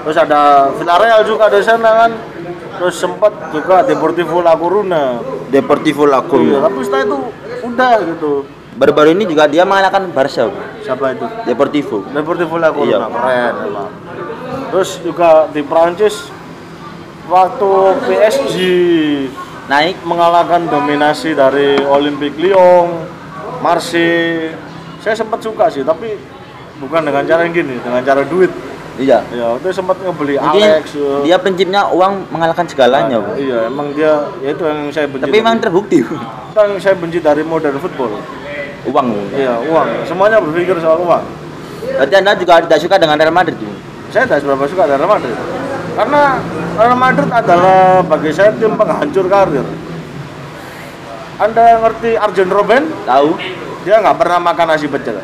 terus 0.01 0.17
ada 0.17 0.41
Villarreal 0.73 1.21
juga 1.27 1.51
di 1.51 1.61
sana 1.61 1.91
kan, 1.99 2.11
terus 2.79 2.95
sempat 2.95 3.33
juga 3.51 3.83
Deportivo 3.83 4.39
La 4.39 4.55
Coruna. 4.55 5.19
Deportivo 5.49 6.07
La 6.07 6.19
Iya, 6.19 6.29
Coruña. 6.31 6.59
tapi 6.63 6.79
setelah 6.81 7.03
itu 7.05 7.19
udah 7.63 7.95
gitu. 8.09 8.33
Baru-baru 8.73 9.13
ini 9.13 9.29
juga 9.29 9.45
dia 9.45 9.67
mengalahkan 9.67 10.09
Barca. 10.09 10.49
Siapa 10.81 11.13
itu? 11.13 11.27
Deportivo. 11.45 12.07
Deportivo 12.09 12.57
La 12.57 12.71
Coruna, 12.71 13.05
Iya. 13.05 13.09
keren 13.11 13.55
emang. 13.67 13.91
Terus 14.71 14.91
juga 15.03 15.51
di 15.51 15.61
Prancis 15.61 16.33
waktu 17.27 17.71
PSG 18.07 18.57
Naik 19.73 20.05
mengalahkan 20.05 20.69
dominasi 20.69 21.33
dari 21.33 21.81
Olympique 21.81 22.37
Lyon, 22.37 23.09
Marseille. 23.65 24.53
Saya 25.01 25.17
sempat 25.17 25.41
suka 25.41 25.73
sih, 25.73 25.81
tapi 25.81 26.13
bukan 26.77 27.01
dengan 27.01 27.25
cara 27.25 27.49
yang 27.49 27.57
gini, 27.57 27.81
dengan 27.81 28.05
cara 28.05 28.21
duit. 28.29 28.53
iya. 29.01 29.25
Ya, 29.33 29.57
itu 29.57 29.73
sempat 29.73 29.97
ngebeli 30.05 30.37
Mungkin 30.37 30.61
Alex. 30.61 30.93
ya. 30.93 31.25
dia 31.25 31.37
prinsipnya 31.41 31.89
uang 31.89 32.29
mengalahkan 32.29 32.69
segalanya, 32.69 33.17
Bung. 33.17 33.33
Iya, 33.41 33.59
emang 33.73 33.97
dia 33.97 34.29
ya 34.45 34.53
itu 34.53 34.61
yang 34.61 34.93
saya 34.93 35.09
benci. 35.09 35.25
Tapi 35.25 35.41
emang 35.41 35.57
dari- 35.57 35.65
terbukti, 35.65 35.99
itu 36.05 36.59
yang 36.61 36.77
saya 36.77 36.95
benci 37.01 37.19
dari 37.25 37.41
modern 37.41 37.81
football. 37.81 38.21
Uang. 38.85 39.09
Iya, 39.33 39.57
uang. 39.73 39.89
Semuanya 40.05 40.37
berpikir 40.45 40.77
soal 40.85 41.01
uang. 41.01 41.25
Berarti 41.97 42.15
Anda 42.21 42.37
juga 42.37 42.61
tidak 42.61 42.77
suka 42.77 43.01
dengan 43.01 43.17
Real 43.17 43.33
Madrid, 43.33 43.57
saya 44.13 44.29
tidak 44.29 44.45
seberapa 44.45 44.69
suka 44.69 44.85
Real 44.85 45.09
Madrid 45.09 45.62
karena 45.93 46.23
Real 46.73 46.97
Madrid 46.97 47.29
adalah 47.29 47.81
bagi 48.03 48.31
saya 48.31 48.51
tim 48.53 48.73
penghancur 48.73 49.27
karir 49.27 49.67
anda 51.37 51.65
ngerti 51.81 52.11
Arjen 52.15 52.49
Robben 52.49 52.85
Tahu? 53.03 53.29
dia 53.83 53.99
nggak 53.99 54.17
pernah 54.17 54.39
makan 54.41 54.67
nasi 54.69 54.87
pecel 54.87 55.19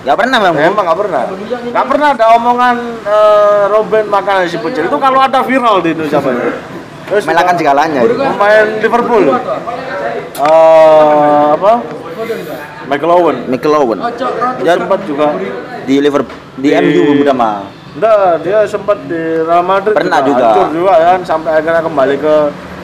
Gak 0.00 0.16
pernah, 0.16 0.40
Bang. 0.40 0.56
emang 0.56 0.88
nggak 0.88 0.96
pernah 0.98 1.22
nggak 1.60 1.86
pernah 1.86 2.08
ada 2.10 2.26
omongan 2.32 2.76
eh, 3.04 3.62
Robben 3.68 4.06
makan 4.08 4.34
nasi 4.40 4.56
pecel 4.56 4.88
itu 4.88 4.96
kalau 4.96 5.20
ada 5.20 5.44
viral 5.44 5.84
di 5.84 5.92
Indonesia 5.92 6.20
terus 7.10 7.24
juga 7.26 7.58
segalanya. 7.58 8.00
pemain 8.06 8.66
Liverpool 8.78 9.24
Eh, 10.30 11.46
apa 11.52 11.72
Michael 12.88 13.12
Owen. 13.12 13.36
dia 14.58 14.72
sempat 14.74 15.00
juga 15.04 15.36
Di 15.84 16.00
Liverpool 16.00 16.38
di, 16.56 16.68
Di- 16.68 16.76
MU 16.78 17.00
Bung 17.04 17.22
Dama. 17.22 17.79
Enggak, 17.90 18.16
dia 18.40 18.58
sempat 18.64 18.98
di 19.04 19.18
Real 19.40 19.64
Madrid 19.64 19.94
Pernah 19.94 20.22
juga. 20.22 20.46
hancur 20.46 20.66
juga 20.70 20.94
kan 20.96 21.20
sampai 21.20 21.50
akhirnya 21.54 21.82
kembali 21.82 22.16
ke 22.16 22.34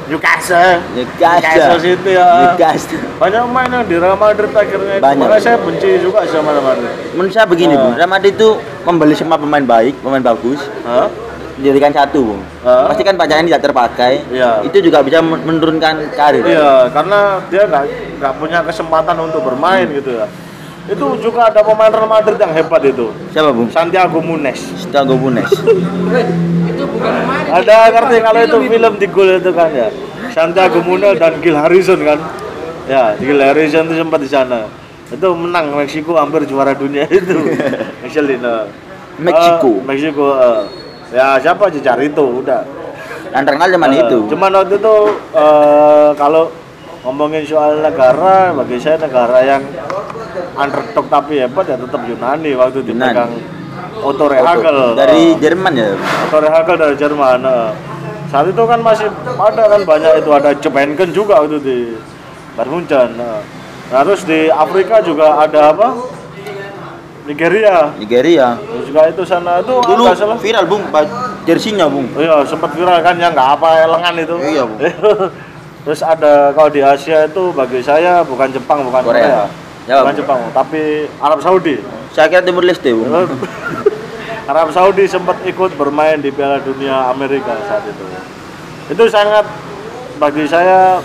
Newcastle. 0.07 0.79
Newcastle. 0.95 1.79
City 1.79 2.13
ya. 2.13 2.29
Newcastle. 2.45 3.03
Banyak 3.17 3.41
pemain 3.43 3.69
yang 3.73 3.85
di 3.85 3.97
Real 3.97 4.15
Madrid 4.17 4.51
akhirnya. 4.51 4.97
Banyak. 4.99 5.19
Makanya 5.21 5.43
saya 5.43 5.57
benci 5.59 5.91
juga 5.99 6.23
sama 6.25 6.51
Real 6.53 6.63
Madrid. 6.65 6.91
Menurut 7.13 7.33
saya 7.33 7.47
begini, 7.47 7.75
Ah. 7.75 7.81
Bung. 7.81 7.95
Real 7.95 8.11
Madrid 8.11 8.33
itu 8.33 8.49
membeli 8.83 9.15
semua 9.15 9.35
pemain 9.37 9.63
baik, 9.63 9.95
pemain 10.01 10.23
bagus, 10.25 10.59
Hah? 10.83 11.07
dijadikan 11.57 11.91
satu, 11.91 12.23
Bung. 12.25 12.43
Ah. 12.63 12.87
Pasti 12.87 13.03
kan 13.03 13.15
pacarnya 13.15 13.47
tidak 13.49 13.63
terpakai. 13.65 14.13
Iya. 14.29 14.63
Itu 14.63 14.79
juga 14.81 15.03
bisa 15.03 15.19
men- 15.19 15.43
menurunkan 15.45 15.95
karir. 16.13 16.43
Iya, 16.45 16.87
karena 16.91 17.19
dia 17.47 17.63
nggak 17.65 17.85
nggak 18.17 18.33
punya 18.39 18.59
kesempatan 18.63 19.17
untuk 19.19 19.43
bermain 19.43 19.87
gitu 19.89 20.19
ya. 20.19 20.27
Itu 20.87 21.19
juga 21.19 21.51
ada 21.51 21.61
pemain 21.61 21.91
Real 21.91 22.07
Madrid 22.07 22.39
yang 22.39 22.53
hebat 22.53 22.83
itu. 22.83 23.11
Siapa, 23.35 23.51
Bung? 23.51 23.67
Santiago 23.69 24.23
Munes. 24.23 24.61
Thiago 24.87 25.19
Nunes. 25.19 25.51
Ada 27.49 27.91
ngerti 27.91 28.17
kalau 28.21 28.41
itu 28.41 28.59
film 28.69 28.93
di 28.97 29.07
gol 29.09 29.29
itu 29.35 29.51
kan 29.51 29.71
ya. 29.71 29.89
Santiago 30.31 30.79
Munes 30.81 31.17
dan 31.17 31.35
Gil 31.41 31.57
Harrison 31.57 31.99
kan. 32.01 32.19
Ya, 32.87 33.19
Gil 33.19 33.39
Harrison 33.39 33.87
itu 33.87 33.99
sempat 33.99 34.23
di 34.23 34.31
sana. 34.31 34.71
Itu 35.07 35.35
menang 35.35 35.75
Meksiko 35.75 36.15
hampir 36.15 36.47
juara 36.47 36.71
dunia 36.71 37.07
itu. 37.11 37.35
Michelin. 38.03 38.43
Meksiko. 39.17 39.71
Eh, 39.73 39.85
Meksiko. 39.85 40.27
eh. 40.35 40.63
Ya, 41.09 41.39
siapa 41.39 41.67
aja 41.67 41.79
cari 41.81 42.11
itu 42.11 42.25
udah. 42.43 42.63
Dan 43.31 43.43
terkenal 43.43 43.69
zaman 43.69 43.91
Eh, 43.91 44.03
itu. 44.03 44.19
Cuman 44.29 44.51
waktu 44.53 44.75
itu 44.77 44.95
eh, 45.33 46.09
kalau 46.15 46.51
ngomongin 47.07 47.47
soal 47.47 47.79
negara, 47.79 48.51
bagi 48.51 48.83
saya 48.83 48.99
negara 48.99 49.39
yang 49.47 49.63
underdog 50.59 51.07
tapi 51.07 51.39
hebat 51.39 51.71
ya 51.71 51.79
tetap 51.79 52.03
Yunani 52.03 52.51
waktu 52.59 52.83
Yunani. 52.83 53.15
dipegang 53.15 53.33
Otto 54.03 54.27
Rehagel. 54.27 54.99
Dari 54.99 55.39
Jerman 55.39 55.73
ya? 55.79 55.95
Otto 56.27 56.39
Rehagel 56.43 56.77
dari 56.77 56.97
Jerman 56.99 57.47
eh. 57.47 57.71
saat 58.27 58.51
itu 58.51 58.59
kan 58.67 58.83
masih 58.83 59.07
ada 59.39 59.65
kan 59.71 59.81
banyak 59.87 60.13
itu 60.19 60.31
ada 60.35 60.51
Jemenken 60.59 61.15
juga 61.15 61.47
itu 61.47 61.63
di 61.63 61.95
Bayern 62.59 62.71
Munchen 62.75 63.15
eh. 63.15 63.41
nah, 63.95 64.03
terus 64.03 64.27
di 64.27 64.51
Afrika 64.51 64.99
juga 64.99 65.47
ada 65.47 65.71
apa? 65.71 65.95
Nigeria. 67.27 67.95
Nigeria. 68.03 68.59
Juga 68.83 69.07
itu 69.11 69.23
sana 69.23 69.63
itu 69.63 69.75
dulu 69.79 70.11
salah. 70.11 70.39
viral 70.43 70.67
bung 70.67 70.83
jersinya 71.47 71.87
bung. 71.87 72.11
Iya 72.19 72.43
sempat 72.43 72.75
viral 72.75 72.99
kan 72.99 73.15
yang 73.15 73.31
nggak 73.31 73.51
apa 73.63 73.87
lengan 73.87 74.15
itu. 74.19 74.35
Iya, 74.43 74.63
Bu. 74.67 74.75
terus 75.87 76.03
ada 76.03 76.51
kalau 76.51 76.67
di 76.67 76.83
Asia 76.83 77.31
itu 77.31 77.55
bagi 77.55 77.79
saya 77.79 78.27
bukan 78.27 78.51
Jepang 78.51 78.83
bukan 78.83 79.07
Korea, 79.07 79.23
Korea. 79.23 79.45
Ya, 79.87 80.03
bukan 80.03 80.15
Bu. 80.15 80.19
Jepang 80.19 80.41
tapi 80.51 80.83
Arab 81.23 81.39
Saudi 81.39 81.79
saya 82.11 82.27
kira 82.27 82.43
Timur 82.43 82.67
Leste 82.67 82.91
Arab 84.47 84.71
Saudi 84.71 85.11
sempat 85.11 85.43
ikut 85.43 85.75
bermain 85.75 86.23
di 86.23 86.31
Piala 86.31 86.63
Dunia 86.63 87.11
Amerika 87.11 87.59
saat 87.67 87.83
itu. 87.83 88.07
Itu 88.95 89.11
sangat 89.11 89.43
bagi 90.23 90.47
saya 90.47 91.03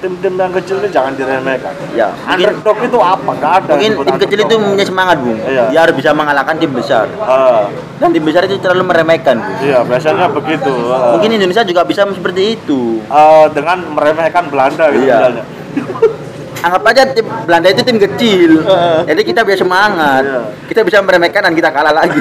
tim-tim 0.00 0.32
yang 0.34 0.48
kecil 0.50 0.76
ini 0.76 0.88
jangan 0.88 1.12
diremehkan. 1.12 1.72
ya 1.92 2.08
mungkin 2.24 2.48
Underdog 2.50 2.78
itu 2.82 2.98
apa? 2.98 3.30
Gak 3.36 3.52
ada. 3.60 3.70
mungkin 3.70 3.90
tim 4.00 4.16
kecil 4.18 4.38
itu 4.42 4.54
punya 4.56 4.84
semangat 4.84 5.16
bung 5.18 5.36
Iya. 5.38 5.64
dia 5.68 5.80
harus 5.80 5.94
bisa 5.94 6.10
mengalahkan 6.10 6.56
tim 6.56 6.70
besar 6.70 7.04
Ah, 7.18 7.68
dan 7.96 8.08
tim 8.08 8.20
besar 8.20 8.44
itu 8.44 8.56
terlalu 8.56 8.84
meremehkan 8.86 9.36
bung 9.36 9.60
iya 9.60 9.80
biasanya 9.82 10.26
begitu. 10.28 10.72
Ah. 10.86 11.12
mungkin 11.14 11.30
Indonesia 11.32 11.60
juga 11.62 11.84
bisa 11.84 12.02
seperti 12.06 12.56
itu 12.56 13.04
Ah, 13.06 13.46
dengan 13.48 13.84
meremehkan 13.90 14.48
Belanda 14.48 14.88
gitu 14.88 15.04
Iya. 15.04 15.16
misalnya. 15.20 15.44
anggap 16.62 16.82
aja 16.86 17.02
tim 17.10 17.24
Belanda 17.44 17.68
itu 17.68 17.80
tim 17.80 17.96
kecil 17.98 18.50
Heeh. 18.60 18.98
jadi 19.06 19.20
kita 19.22 19.40
bisa 19.42 19.56
semangat 19.58 20.22
Iya. 20.22 20.40
kita 20.66 20.80
bisa 20.82 20.98
meremehkan 21.00 21.40
dan 21.42 21.52
kita 21.52 21.68
kalah 21.68 21.92
lagi 21.94 22.20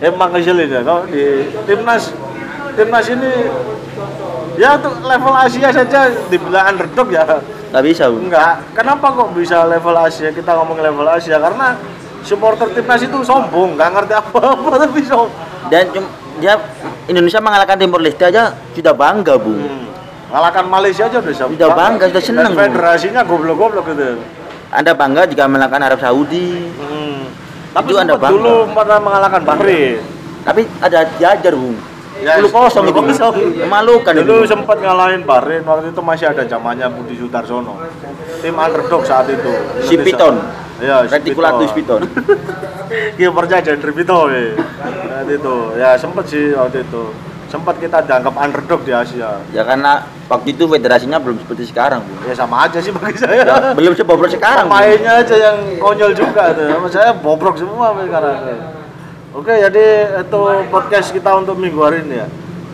Emang 0.00 0.30
ngeselin 0.30 0.66
ya 0.66 0.82
kalau 0.82 1.06
di 1.06 1.46
timnas 1.62 2.10
timnas 2.74 3.06
ini 3.06 3.32
ya 4.54 4.76
untuk 4.76 5.00
level 5.00 5.34
Asia 5.34 5.68
saja 5.68 6.00
dibilang 6.26 6.64
underdog 6.68 7.08
ya 7.08 7.24
nggak 7.70 7.82
bisa 7.82 8.04
bung 8.06 8.28
Enggak, 8.28 8.60
kenapa 8.72 9.06
kok 9.10 9.28
bisa 9.32 9.64
level 9.64 9.96
Asia? 9.96 10.28
Kita 10.28 10.52
ngomong 10.54 10.76
level 10.78 11.06
Asia 11.06 11.36
karena 11.36 11.72
supporter 12.20 12.68
timnas 12.70 13.00
itu 13.00 13.18
sombong, 13.20 13.74
nggak 13.74 13.90
ngerti 13.90 14.12
apa-apa 14.14 14.70
tapi 14.82 15.00
sombong. 15.02 15.32
dan 15.66 15.88
dia 16.36 16.54
Indonesia 17.04 17.38
mengalahkan 17.38 17.76
Timor 17.76 17.98
Leste 17.98 18.24
aja 18.24 18.42
sudah 18.70 18.92
bangga 18.92 19.36
bung 19.36 19.58
Hmm. 19.58 19.80
Ngalahkan 20.30 20.64
Malaysia 20.64 21.04
aja 21.06 21.16
udah 21.18 21.34
sombong. 21.34 21.56
Udah 21.56 21.68
bangga, 21.70 22.04
udah 22.08 22.22
seneng, 22.22 22.44
Dan 22.46 22.52
Bu. 22.52 22.60
federasinya 22.62 23.20
goblok-goblok 23.22 23.84
gitu. 23.86 24.16
anda 24.70 24.92
bangga 24.92 25.22
jika 25.26 25.44
mengalahkan 25.44 25.80
Arab 25.82 25.98
Saudi 25.98 26.72
Hmm. 26.72 27.28
Tapi 27.70 27.88
Itu 27.88 27.96
Anda 27.98 28.14
bangga. 28.14 28.32
dulu 28.32 28.54
pernah 28.70 28.98
mengalahkan 28.98 29.42
Bahrain. 29.42 30.00
tapi 30.42 30.62
ada 30.78 31.08
diajar 31.10 31.52
bung 31.52 31.76
Ya, 32.22 32.38
10 32.38 32.54
kosong 32.54 32.84
itu 32.86 33.00
10-0. 33.02 33.66
memalukan 33.66 34.12
Dulu 34.14 34.46
sempat 34.46 34.78
ngalahin 34.78 35.26
Bahrain 35.26 35.66
waktu 35.66 35.90
itu 35.90 36.00
masih 36.00 36.30
ada 36.30 36.46
zamannya 36.46 36.86
Budi 36.94 37.18
Sutarsono. 37.18 37.82
Tim 38.38 38.54
underdog 38.54 39.02
saat 39.02 39.26
itu. 39.26 39.52
si. 39.82 39.98
Piton. 39.98 40.38
Iya, 40.78 41.06
si 41.06 41.14
Reticulatus 41.14 41.70
Piton. 41.74 42.02
Kipernya 43.18 43.58
Jendri 43.64 43.92
Pito 43.92 44.30
ya. 44.30 44.54
Waktu 44.54 45.32
itu. 45.38 45.56
Ya 45.78 45.90
sempet 45.98 46.24
sih 46.30 46.54
waktu 46.54 46.86
itu. 46.86 47.10
Sempat 47.50 47.76
kita 47.76 48.00
dianggap 48.08 48.32
underdog 48.38 48.80
di 48.86 48.92
Asia. 48.96 49.42
Ya 49.52 49.62
karena 49.66 50.08
waktu 50.30 50.56
itu 50.56 50.64
federasinya 50.64 51.20
belum 51.20 51.36
seperti 51.44 51.68
sekarang 51.68 52.00
bung 52.08 52.24
ya 52.24 52.32
sama 52.32 52.64
aja 52.64 52.80
sih 52.80 52.88
bagi 52.88 53.20
saya. 53.20 53.44
Ya, 53.44 53.56
belum 53.76 53.92
sebobrok 53.92 54.32
sekarang 54.32 54.64
Bung. 54.64 54.80
pemainnya 54.80 55.20
aja 55.20 55.36
yang 55.36 55.56
konyol 55.76 56.16
juga 56.16 56.56
tuh. 56.56 56.64
Sama 56.72 56.88
saya 56.88 57.12
bobrok 57.12 57.60
semua 57.60 57.92
sekarang 57.92 58.80
oke 59.32 59.52
jadi 59.52 59.84
itu 60.20 60.40
podcast 60.68 61.08
kita 61.10 61.30
untuk 61.34 61.56
minggu 61.56 61.80
hari 61.80 62.04
ini 62.04 62.16
ya 62.20 62.26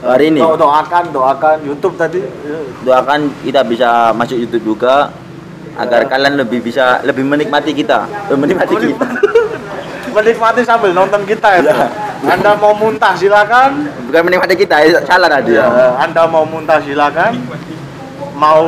hari 0.04 0.24
ini 0.30 0.40
Do- 0.40 0.58
doakan 0.58 1.04
doakan 1.10 1.56
YouTube 1.62 1.94
tadi 1.94 2.22
doakan 2.82 3.30
kita 3.42 3.62
bisa 3.64 4.10
masuk 4.12 4.38
YouTube 4.38 4.76
juga 4.76 5.10
agar 5.78 6.06
kalian 6.06 6.34
lebih 6.38 6.58
bisa 6.60 7.02
lebih 7.06 7.22
menikmati 7.22 7.70
kita 7.70 8.06
menikmati 8.34 8.74
kita 8.74 9.06
menikmati 10.18 10.60
sambil 10.66 10.90
nonton 10.90 11.22
kita 11.22 11.62
ya. 11.62 11.86
Anda 12.26 12.58
mau 12.58 12.74
muntah 12.74 13.14
silakan. 13.14 13.86
bukan 14.10 14.22
menikmati 14.26 14.58
kita 14.58 14.82
salah 15.06 15.30
tadi 15.30 15.54
Ya, 15.54 15.68
ya 15.70 15.94
Anda 16.02 16.26
mau 16.26 16.42
muntah 16.42 16.82
silakan. 16.82 17.38
Mau 18.34 18.64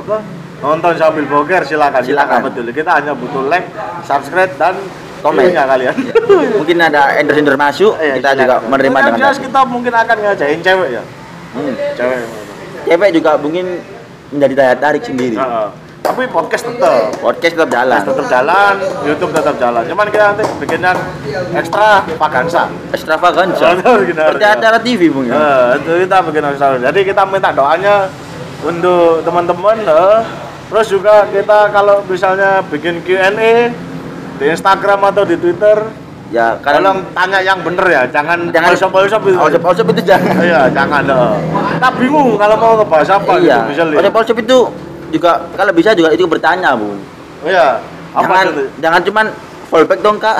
apa? 0.00 0.20
Nonton 0.60 0.92
sambil 1.00 1.24
boker 1.24 1.64
silakan. 1.64 2.04
Silakan. 2.04 2.44
Kita 2.44 2.46
betul. 2.52 2.64
Kita 2.76 2.90
hanya 3.00 3.12
butuh 3.16 3.48
like, 3.48 3.64
subscribe 4.04 4.52
dan 4.60 4.76
Komen. 5.20 5.40
view-nya 5.44 5.64
kalian. 5.66 5.94
mungkin 6.56 6.76
ada 6.80 7.02
endorse 7.16 7.40
endorse 7.40 7.60
masuk 7.60 7.92
Iya, 7.96 8.14
kita 8.18 8.30
juga 8.34 8.56
menerima 8.64 8.96
Yang 8.96 9.06
dengan 9.06 9.20
jelas 9.20 9.36
kita 9.38 9.60
mungkin 9.64 9.92
akan 9.92 10.16
ngajain 10.18 10.60
cewek 10.60 10.88
ya. 10.90 11.02
Hmm. 11.50 11.74
Cewek. 11.94 12.20
cewek 12.86 13.10
juga 13.12 13.30
mungkin 13.36 13.64
menjadi 14.30 14.54
daya 14.54 14.74
tarik 14.74 15.02
sendiri 15.02 15.36
Heeh. 15.36 15.68
Tapi 16.00 16.26
podcast 16.26 16.64
tetap. 16.64 17.12
podcast 17.20 17.54
tetap 17.54 17.70
jalan 17.70 18.00
tetap 18.02 18.26
jalan, 18.26 18.74
YouTube 19.04 19.30
tetap 19.30 19.54
jalan. 19.60 19.82
Cuman 19.84 20.06
kita 20.08 20.24
nanti 20.32 20.42
bikin 20.58 20.80
yang 20.80 20.98
ekstra 21.54 22.02
vagansa. 22.16 23.66
Benar, 23.78 23.98
benar, 24.08 24.26
seperti 24.32 24.42
ya. 24.42 24.56
acara 24.56 24.78
TV 24.80 25.06
bung 25.06 25.28
ya 25.28 25.36
Nah, 25.36 25.66
itu 25.76 25.92
kita 26.02 26.16
bikin 26.24 26.42
ekstra. 26.50 26.80
Jadi 26.80 27.00
kita 27.04 27.22
minta 27.28 27.52
doanya 27.52 28.08
untuk 28.64 29.22
teman-teman. 29.22 29.76
eh. 29.76 30.20
Terus 30.70 30.86
juga 30.88 31.26
kita 31.28 31.58
kalau 31.68 32.02
misalnya 32.06 32.62
bikin 32.70 33.02
Q&A 33.02 33.70
di 34.40 34.48
Instagram 34.48 35.00
atau 35.04 35.22
di 35.22 35.36
Twitter, 35.36 35.76
ya 36.30 36.56
tolong 36.56 37.04
tanya 37.12 37.38
yang 37.38 37.60
bener 37.60 37.84
ya, 37.84 38.02
jangan 38.08 38.48
jangan 38.48 38.72
polsop-polsop 38.72 39.20
itu. 39.22 39.36
Olsop 39.36 39.62
olsop 39.62 39.86
itu 39.90 40.02
jangan 40.02 40.34
Iya, 40.48 40.62
jangan. 40.70 41.04
eh. 41.04 41.36
Kita 41.76 41.88
bingung 41.94 42.34
kalau 42.34 42.56
mau 42.56 42.72
ngebahas 42.74 43.10
apa 43.12 43.32
iya 43.36 43.60
gitu 43.60 43.68
misalnya. 43.70 43.96
olsop 44.00 44.14
olsop 44.16 44.36
itu 44.38 44.58
juga 45.10 45.32
kalau 45.52 45.72
bisa 45.72 45.92
juga 45.92 46.08
itu 46.10 46.24
bertanya 46.24 46.72
bung 46.72 46.96
Iya. 47.42 47.84
Apa 48.10 48.26
jangan 48.26 48.46
itu? 48.48 48.62
jangan 48.80 49.00
cuman 49.02 49.26
fallback 49.66 50.00
dong 50.00 50.16
kak 50.16 50.36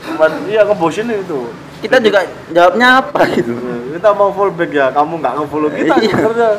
Cuman, 0.00 0.30
iya 0.46 0.60
ngebosin 0.62 1.08
itu. 1.10 1.40
kita 1.80 1.96
juga 1.96 2.20
jawabnya 2.50 3.00
apa 3.00 3.24
gitu 3.30 3.56
kita 3.90 4.08
mau 4.12 4.28
fallback 4.30 4.68
ya 4.70 4.86
kamu 4.90 5.16
nggak 5.16 5.32
nge-follow 5.34 5.70
kita 5.70 5.94
Iya. 5.96 6.12
sebenarnya 6.12 6.50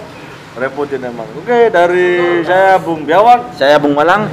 repotin 0.58 1.00
emang 1.04 1.28
oke 1.32 1.60
dari 1.72 2.44
saya 2.44 2.76
Bung 2.82 3.08
Biawak 3.08 3.56
saya 3.56 3.80
Bung 3.80 3.96
Malang. 3.96 4.28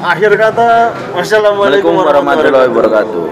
Akhir 0.00 0.32
kata 0.32 0.96
wassalamualaikum 1.12 1.92
Assalamualaikum 1.92 1.92
warahmatullahi 2.00 2.68
wabarakatuh 2.72 3.24